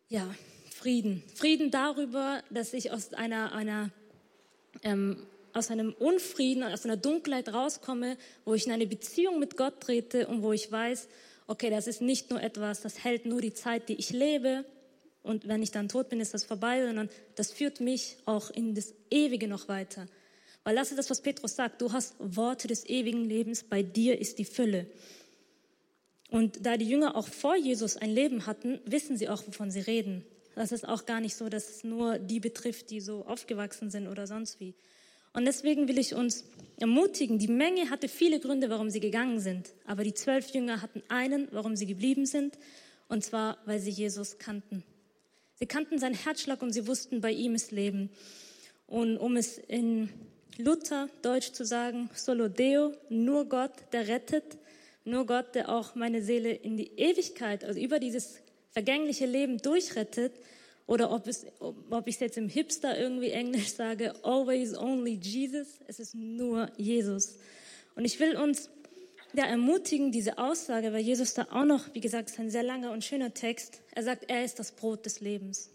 ja, 0.09 0.35
Frieden. 0.81 1.23
Frieden 1.35 1.71
darüber, 1.71 2.43
dass 2.49 2.73
ich 2.73 2.91
aus 2.91 3.13
einer, 3.13 3.53
einer 3.53 3.91
ähm, 4.83 5.27
aus 5.53 5.71
einem 5.71 5.93
Unfrieden, 5.93 6.63
aus 6.63 6.87
einer 6.87 6.97
Dunkelheit 6.97 7.53
rauskomme, 7.53 8.17
wo 8.47 8.55
ich 8.55 8.65
in 8.65 8.73
eine 8.73 8.87
Beziehung 8.87 9.39
mit 9.39 9.59
Gott 9.59 9.83
trete 9.83 10.27
und 10.27 10.43
wo 10.43 10.53
ich 10.53 10.73
weiß, 10.73 11.09
okay, 11.49 11.69
das 11.69 11.87
ist 11.87 12.01
nicht 12.01 12.31
nur 12.31 12.43
etwas, 12.43 12.81
das 12.81 13.05
hält 13.05 13.27
nur 13.27 13.43
die 13.43 13.53
Zeit, 13.53 13.91
die 13.91 13.97
ich 13.97 14.09
lebe 14.09 14.65
und 15.23 15.47
wenn 15.49 15.63
ich 15.63 15.71
dann 15.71 15.91
tot 15.91 16.09
bin, 16.09 16.19
ist 16.19 16.33
das 16.33 16.45
vorbei, 16.45 16.83
sondern 16.87 17.11
das 17.35 17.53
führt 17.53 17.81
mich 17.81 18.17
auch 18.25 18.49
in 18.49 18.75
das 18.75 18.95
Ewige 19.11 19.49
noch 19.49 19.69
weiter. 19.69 20.07
Weil 20.65 20.77
das 20.77 20.93
ist 20.93 20.99
das, 20.99 21.11
was 21.11 21.21
Petrus 21.21 21.57
sagt, 21.57 21.83
du 21.83 21.93
hast 21.93 22.15
Worte 22.19 22.69
des 22.69 22.87
ewigen 22.87 23.27
Lebens, 23.27 23.65
bei 23.65 23.83
dir 23.83 24.19
ist 24.19 24.39
die 24.39 24.47
Fülle. 24.47 24.87
Und 26.31 26.65
da 26.65 26.79
die 26.79 26.89
Jünger 26.89 27.17
auch 27.17 27.29
vor 27.29 27.57
Jesus 27.57 27.99
ein 27.99 28.11
Leben 28.11 28.47
hatten, 28.47 28.81
wissen 28.87 29.19
sie 29.19 29.29
auch, 29.29 29.47
wovon 29.47 29.71
sie 29.71 29.81
reden. 29.81 30.25
Das 30.61 30.73
ist 30.73 30.87
auch 30.87 31.07
gar 31.07 31.23
nicht 31.23 31.37
so, 31.37 31.49
dass 31.49 31.71
es 31.71 31.85
nur 31.85 32.19
die 32.19 32.39
betrifft, 32.39 32.91
die 32.91 33.01
so 33.01 33.25
aufgewachsen 33.25 33.89
sind 33.89 34.07
oder 34.07 34.27
sonst 34.27 34.61
wie. 34.61 34.75
Und 35.33 35.47
deswegen 35.47 35.89
will 35.89 35.97
ich 35.99 36.15
uns 36.15 36.45
ermutigen, 36.79 37.39
die 37.39 37.49
Menge 37.49 37.89
hatte 37.89 38.09
viele 38.09 38.41
Gründe, 38.41 38.69
warum 38.69 38.91
sie 38.91 39.01
gegangen 39.01 39.41
sind. 39.41 39.71
Aber 39.87 40.05
die 40.05 40.13
zwölf 40.13 40.51
Jünger 40.51 40.83
hatten 40.83 41.03
einen, 41.09 41.49
warum 41.51 41.77
sie 41.77 41.87
geblieben 41.87 42.27
sind. 42.27 42.59
Und 43.09 43.25
zwar, 43.25 43.57
weil 43.65 43.79
sie 43.81 43.89
Jesus 43.89 44.37
kannten. 44.37 44.85
Sie 45.55 45.65
kannten 45.65 45.99
seinen 45.99 46.15
Herzschlag 46.15 46.61
und 46.61 46.75
sie 46.75 46.87
wussten, 46.87 47.23
bei 47.23 47.33
ihm 47.33 47.55
ist 47.55 47.73
Leben. 47.73 48.11
Und 48.87 49.17
um 49.17 49.37
es 49.37 49.57
in 49.57 50.11
Luther 50.59 51.09
Deutsch 51.23 51.53
zu 51.53 51.65
sagen, 51.65 52.11
solo 52.15 52.49
Deo, 52.49 52.93
nur 53.09 53.47
Gott, 53.47 53.73
der 53.93 54.09
rettet, 54.09 54.59
nur 55.07 55.25
Gott, 55.25 55.55
der 55.55 55.71
auch 55.71 55.95
meine 55.95 56.23
Seele 56.23 56.53
in 56.53 56.77
die 56.77 56.99
Ewigkeit, 56.99 57.65
also 57.65 57.81
über 57.81 57.99
dieses 57.99 58.43
vergängliche 58.71 59.27
Leben 59.27 59.59
durchrettet, 59.59 60.33
oder 60.91 61.13
ob, 61.13 61.29
es, 61.29 61.47
ob 61.61 62.09
ich 62.09 62.17
es 62.17 62.21
jetzt 62.21 62.37
im 62.37 62.49
Hipster 62.49 62.99
irgendwie 62.99 63.31
Englisch 63.31 63.75
sage, 63.75 64.13
always 64.25 64.77
only 64.77 65.13
Jesus, 65.23 65.69
es 65.87 66.01
ist 66.01 66.17
nur 66.17 66.69
Jesus. 66.77 67.39
Und 67.95 68.05
ich 68.05 68.19
will 68.19 68.37
uns 68.37 68.71
ja, 69.35 69.45
ermutigen, 69.45 70.11
diese 70.11 70.39
Aussage, 70.39 70.93
weil 70.93 71.03
Jesus 71.03 71.35
da 71.35 71.47
auch 71.53 71.65
noch, 71.65 71.95
wie 71.95 72.01
gesagt, 72.01 72.31
ist 72.31 72.41
ein 72.41 72.51
sehr 72.51 72.65
langer 72.65 72.91
und 72.91 73.05
schöner 73.05 73.33
Text, 73.33 73.83
er 73.93 74.03
sagt, 74.03 74.29
er 74.29 74.45
ist 74.45 74.59
das 74.59 74.73
Brot 74.73 75.07
des 75.07 75.21
Lebens. 75.21 75.71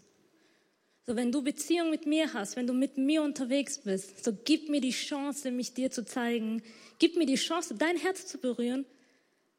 So, 1.06 1.16
wenn 1.16 1.32
du 1.32 1.42
Beziehung 1.42 1.88
mit 1.88 2.04
mir 2.04 2.34
hast, 2.34 2.56
wenn 2.56 2.66
du 2.66 2.74
mit 2.74 2.98
mir 2.98 3.22
unterwegs 3.22 3.78
bist, 3.78 4.22
so 4.22 4.36
gib 4.44 4.68
mir 4.68 4.82
die 4.82 4.90
Chance, 4.90 5.50
mich 5.50 5.72
dir 5.72 5.90
zu 5.90 6.04
zeigen. 6.04 6.62
Gib 6.98 7.16
mir 7.16 7.26
die 7.26 7.36
Chance, 7.36 7.76
dein 7.78 7.96
Herz 7.96 8.26
zu 8.26 8.38
berühren. 8.38 8.84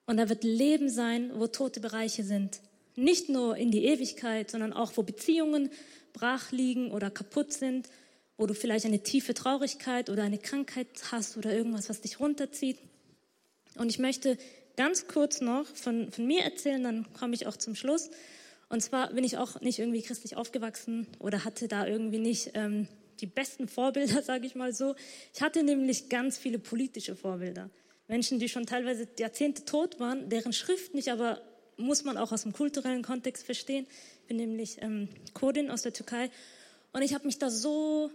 Und 0.06 0.18
da 0.18 0.30
wird 0.30 0.44
Leben 0.44 0.90
sein, 0.90 1.32
wo 1.36 1.48
tote 1.48 1.80
Bereiche 1.80 2.24
sind. 2.24 2.60
Nicht 2.98 3.30
nur 3.30 3.56
in 3.56 3.70
die 3.70 3.86
Ewigkeit, 3.86 4.50
sondern 4.50 4.74
auch, 4.74 4.94
wo 4.96 5.04
Beziehungen 5.04 5.70
brach 6.14 6.52
liegen 6.52 6.92
oder 6.92 7.12
kaputt 7.12 7.54
sind, 7.54 7.88
wo 8.38 8.48
du 8.48 8.56
vielleicht 8.56 8.86
eine 8.86 9.04
tiefe 9.04 9.36
Traurigkeit 9.36 10.10
oder 10.10 10.24
eine 10.24 10.40
Krankheit 10.40 10.88
hast 11.12 11.38
oder 11.38 11.54
irgendwas, 11.54 11.90
was 11.90 12.02
dich 12.02 12.20
runterzieht. 12.20 12.80
Und 13.76 13.90
ich 13.90 14.00
möchte 14.00 14.38
ganz 14.78 15.08
kurz 15.08 15.42
noch 15.42 15.68
von, 15.68 16.12
von 16.12 16.26
mir 16.26 16.42
erzählen, 16.42 16.84
dann 16.84 17.14
komme 17.14 17.36
ich 17.36 17.46
auch 17.46 17.56
zum 17.56 17.76
Schluss. 17.76 18.10
Und 18.68 18.82
zwar 18.82 19.14
bin 19.14 19.24
ich 19.24 19.38
auch 19.38 19.62
nicht 19.62 19.78
irgendwie 19.78 20.02
christlich 20.02 20.36
aufgewachsen 20.36 21.06
oder 21.20 21.46
hatte 21.46 21.68
da 21.68 21.86
irgendwie 21.86 22.18
nicht 22.18 22.52
ähm, 22.56 22.88
die 23.22 23.28
besten 23.28 23.68
Vorbilder, 23.68 24.22
sage 24.24 24.48
ich 24.48 24.56
mal 24.56 24.74
so. 24.74 24.96
Ich 25.36 25.44
hatte 25.44 25.62
nämlich 25.62 26.10
ganz 26.10 26.40
viele 26.40 26.58
politische 26.58 27.16
Vorbilder. 27.16 27.70
Menschen, 28.08 28.40
die 28.40 28.50
schon 28.50 28.66
teilweise 28.66 29.08
Jahrzehnte 29.20 29.66
tot 29.66 30.00
waren, 30.00 30.30
deren 30.30 30.52
Schrift 30.52 30.96
nicht 30.96 31.10
aber 31.10 31.44
muss 31.78 32.04
man 32.04 32.18
auch 32.18 32.32
aus 32.32 32.44
dem 32.44 32.54
kulturellen 32.54 33.04
Kontext 33.04 33.46
verstehen. 33.46 33.88
Ich 34.22 34.28
bin 34.28 34.38
nämlich 34.38 34.82
ähm, 34.82 35.10
Kurdin 35.34 35.72
aus 35.72 35.84
der 35.84 35.94
Türkei 35.94 36.30
und 36.92 37.02
ich 37.02 37.14
habe 37.14 37.26
mich 37.26 37.38
da 37.38 37.50
so 37.50 38.12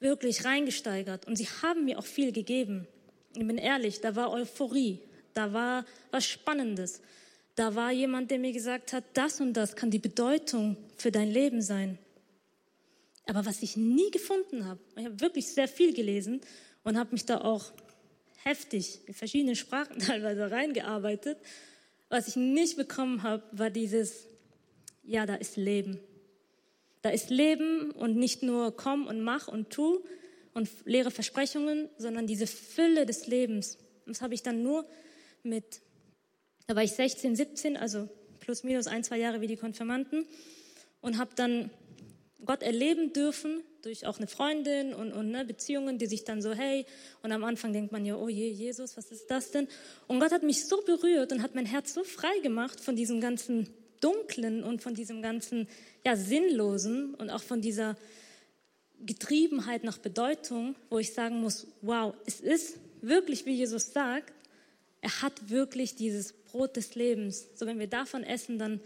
wirklich 0.00 0.44
reingesteigert 0.44 1.26
und 1.26 1.36
sie 1.36 1.46
haben 1.62 1.84
mir 1.84 1.98
auch 1.98 2.04
viel 2.04 2.32
gegeben. 2.32 2.86
Ich 3.34 3.46
bin 3.46 3.58
ehrlich, 3.58 4.00
da 4.00 4.14
war 4.14 4.30
Euphorie, 4.30 5.00
da 5.32 5.52
war 5.52 5.86
was 6.10 6.26
Spannendes. 6.26 7.00
Da 7.54 7.74
war 7.74 7.92
jemand, 7.92 8.30
der 8.30 8.38
mir 8.38 8.52
gesagt 8.52 8.92
hat, 8.92 9.04
das 9.14 9.40
und 9.40 9.54
das 9.54 9.76
kann 9.76 9.90
die 9.90 9.98
Bedeutung 9.98 10.76
für 10.96 11.10
dein 11.10 11.30
Leben 11.30 11.60
sein. 11.60 11.98
Aber 13.26 13.46
was 13.46 13.62
ich 13.62 13.76
nie 13.76 14.10
gefunden 14.10 14.66
habe, 14.66 14.80
ich 14.96 15.04
habe 15.04 15.20
wirklich 15.20 15.48
sehr 15.48 15.68
viel 15.68 15.94
gelesen 15.94 16.40
und 16.82 16.98
habe 16.98 17.12
mich 17.12 17.24
da 17.24 17.40
auch 17.42 17.72
heftig 18.42 19.00
in 19.06 19.14
verschiedenen 19.14 19.54
Sprachen 19.54 19.98
teilweise 20.06 20.50
reingearbeitet 20.50 21.38
was 22.12 22.28
ich 22.28 22.36
nicht 22.36 22.76
bekommen 22.76 23.22
habe, 23.22 23.42
war 23.52 23.70
dieses, 23.70 24.26
ja, 25.02 25.24
da 25.24 25.34
ist 25.34 25.56
Leben. 25.56 25.98
Da 27.00 27.08
ist 27.08 27.30
Leben 27.30 27.90
und 27.90 28.16
nicht 28.16 28.42
nur 28.42 28.76
komm 28.76 29.06
und 29.06 29.22
mach 29.22 29.48
und 29.48 29.70
tu 29.70 30.04
und 30.52 30.68
leere 30.84 31.10
Versprechungen, 31.10 31.88
sondern 31.96 32.26
diese 32.26 32.46
Fülle 32.46 33.06
des 33.06 33.28
Lebens. 33.28 33.78
Das 34.06 34.20
habe 34.20 34.34
ich 34.34 34.42
dann 34.42 34.62
nur 34.62 34.86
mit, 35.42 35.80
da 36.66 36.76
war 36.76 36.82
ich 36.82 36.92
16, 36.92 37.34
17, 37.34 37.76
also 37.78 38.10
plus 38.40 38.62
minus 38.62 38.88
ein, 38.88 39.04
zwei 39.04 39.16
Jahre 39.16 39.40
wie 39.40 39.46
die 39.46 39.56
Konfirmanden 39.56 40.26
und 41.00 41.16
habe 41.16 41.30
dann 41.34 41.70
Gott 42.44 42.62
erleben 42.62 43.14
dürfen 43.14 43.62
durch 43.82 44.06
auch 44.06 44.18
eine 44.18 44.26
Freundin 44.26 44.94
und, 44.94 45.12
und 45.12 45.30
ne, 45.30 45.44
Beziehungen, 45.44 45.98
die 45.98 46.06
sich 46.06 46.24
dann 46.24 46.40
so, 46.40 46.52
hey, 46.52 46.86
und 47.22 47.32
am 47.32 47.44
Anfang 47.44 47.72
denkt 47.72 47.92
man 47.92 48.06
ja, 48.06 48.16
oh 48.16 48.28
je, 48.28 48.48
Jesus, 48.48 48.96
was 48.96 49.10
ist 49.10 49.30
das 49.30 49.50
denn? 49.50 49.68
Und 50.06 50.20
Gott 50.20 50.32
hat 50.32 50.42
mich 50.42 50.66
so 50.66 50.80
berührt 50.82 51.32
und 51.32 51.42
hat 51.42 51.54
mein 51.54 51.66
Herz 51.66 51.92
so 51.92 52.04
frei 52.04 52.38
gemacht 52.42 52.80
von 52.80 52.96
diesem 52.96 53.20
ganzen 53.20 53.68
Dunklen 54.00 54.62
und 54.64 54.82
von 54.82 54.94
diesem 54.94 55.22
ganzen, 55.22 55.68
ja, 56.04 56.16
Sinnlosen 56.16 57.14
und 57.14 57.30
auch 57.30 57.42
von 57.42 57.60
dieser 57.60 57.96
Getriebenheit 59.04 59.84
nach 59.84 59.98
Bedeutung, 59.98 60.76
wo 60.88 60.98
ich 60.98 61.12
sagen 61.12 61.40
muss, 61.40 61.66
wow, 61.80 62.14
es 62.26 62.40
ist 62.40 62.78
wirklich, 63.00 63.46
wie 63.46 63.54
Jesus 63.54 63.92
sagt, 63.92 64.32
er 65.00 65.22
hat 65.22 65.50
wirklich 65.50 65.96
dieses 65.96 66.32
Brot 66.32 66.76
des 66.76 66.94
Lebens. 66.94 67.48
So, 67.56 67.66
wenn 67.66 67.80
wir 67.80 67.88
davon 67.88 68.22
essen, 68.22 68.58
dann, 68.58 68.80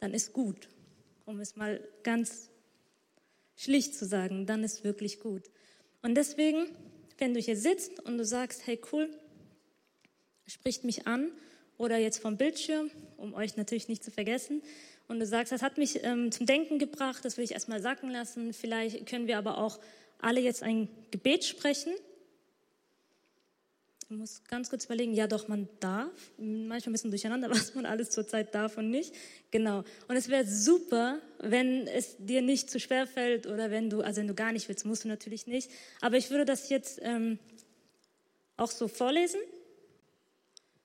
dann 0.00 0.12
ist 0.12 0.34
gut. 0.34 0.68
Um 1.24 1.40
es 1.40 1.56
mal 1.56 1.80
ganz 2.02 2.50
schlicht 3.58 3.94
zu 3.94 4.06
sagen, 4.06 4.46
dann 4.46 4.64
ist 4.64 4.84
wirklich 4.84 5.20
gut. 5.20 5.42
Und 6.00 6.14
deswegen, 6.14 6.66
wenn 7.18 7.34
du 7.34 7.40
hier 7.40 7.56
sitzt 7.56 8.00
und 8.00 8.16
du 8.16 8.24
sagst, 8.24 8.66
hey 8.66 8.80
cool, 8.92 9.10
spricht 10.46 10.84
mich 10.84 11.06
an 11.06 11.30
oder 11.76 11.98
jetzt 11.98 12.20
vom 12.22 12.38
Bildschirm, 12.38 12.90
um 13.18 13.34
euch 13.34 13.56
natürlich 13.56 13.88
nicht 13.88 14.02
zu 14.02 14.10
vergessen, 14.10 14.62
und 15.08 15.20
du 15.20 15.26
sagst, 15.26 15.52
das 15.52 15.62
hat 15.62 15.78
mich 15.78 16.04
ähm, 16.04 16.30
zum 16.30 16.44
Denken 16.44 16.78
gebracht, 16.78 17.24
das 17.24 17.38
will 17.38 17.44
ich 17.44 17.52
erstmal 17.52 17.80
sacken 17.80 18.10
lassen, 18.10 18.52
vielleicht 18.52 19.06
können 19.06 19.26
wir 19.26 19.38
aber 19.38 19.56
auch 19.56 19.80
alle 20.18 20.40
jetzt 20.40 20.62
ein 20.62 20.88
Gebet 21.10 21.44
sprechen 21.44 21.92
muss 24.10 24.42
ganz 24.44 24.70
kurz 24.70 24.86
überlegen, 24.86 25.12
ja 25.12 25.26
doch, 25.26 25.48
man 25.48 25.68
darf. 25.80 26.10
Manchmal 26.38 26.90
ein 26.90 26.92
bisschen 26.92 27.10
durcheinander, 27.10 27.50
was 27.50 27.74
man 27.74 27.84
alles 27.84 28.10
zurzeit 28.10 28.54
darf 28.54 28.78
und 28.78 28.90
nicht. 28.90 29.14
Genau. 29.50 29.84
Und 30.08 30.16
es 30.16 30.28
wäre 30.28 30.46
super, 30.46 31.20
wenn 31.40 31.86
es 31.86 32.16
dir 32.18 32.40
nicht 32.40 32.70
zu 32.70 32.80
schwer 32.80 33.06
fällt 33.06 33.46
oder 33.46 33.70
wenn 33.70 33.90
du, 33.90 34.00
also 34.00 34.20
wenn 34.20 34.28
du 34.28 34.34
gar 34.34 34.52
nicht 34.52 34.68
willst, 34.68 34.86
musst 34.86 35.04
du 35.04 35.08
natürlich 35.08 35.46
nicht. 35.46 35.70
Aber 36.00 36.16
ich 36.16 36.30
würde 36.30 36.46
das 36.46 36.70
jetzt 36.70 37.00
ähm, 37.02 37.38
auch 38.56 38.70
so 38.70 38.88
vorlesen. 38.88 39.40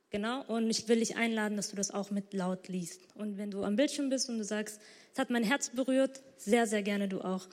Genau. 0.09 0.43
Und 0.45 0.69
ich 0.69 0.87
will 0.89 0.99
dich 0.99 1.15
einladen, 1.15 1.55
dass 1.55 1.69
du 1.69 1.77
das 1.77 1.91
auch 1.91 2.11
mit 2.11 2.33
laut 2.33 2.67
liest. 2.67 3.01
Und 3.15 3.37
wenn 3.37 3.51
du 3.51 3.63
am 3.63 3.77
Bildschirm 3.77 4.09
bist 4.09 4.29
und 4.29 4.37
du 4.37 4.43
sagst, 4.43 4.81
es 5.13 5.19
hat 5.19 5.29
mein 5.29 5.43
Herz 5.43 5.69
berührt, 5.69 6.21
sehr, 6.37 6.67
sehr 6.67 6.83
gerne 6.83 7.07
du 7.07 7.21
auch. 7.21 7.47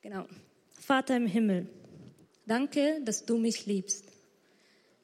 Genau. 0.00 0.26
Vater 0.72 1.16
im 1.16 1.26
Himmel, 1.26 1.68
danke, 2.46 3.00
dass 3.04 3.24
du 3.24 3.38
mich 3.38 3.66
liebst. 3.66 4.11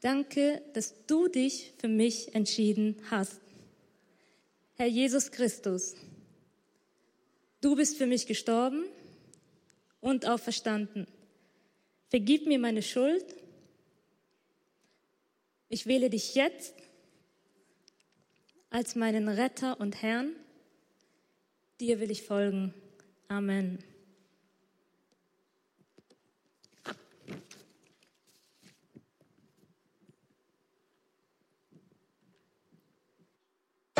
Danke, 0.01 0.63
dass 0.75 0.95
du 1.07 1.29
dich 1.29 1.73
für 1.79 1.89
mich 1.89 2.35
entschieden 2.35 2.97
hast. 3.11 3.41
Herr 4.75 4.87
Jesus 4.87 5.33
Christus, 5.33 5.97
du 7.61 7.75
bist 7.75 7.97
für 7.97 8.07
mich 8.07 8.27
gestorben 8.27 8.85
und 10.01 10.27
auferstanden. 10.27 11.07
Vergib 12.11 12.47
mir 12.47 12.61
meine 12.61 12.83
Schuld. 12.83 13.25
Ich 15.69 15.87
wähle 15.87 16.11
dich 16.11 16.35
jetzt 16.37 16.75
als 18.71 18.95
meinen 18.95 19.29
Retter 19.29 19.81
und 19.81 20.01
Herrn. 20.03 20.33
Dir 21.81 22.01
will 22.01 22.11
ich 22.11 22.23
folgen. 22.23 22.73
Amen. 23.29 23.88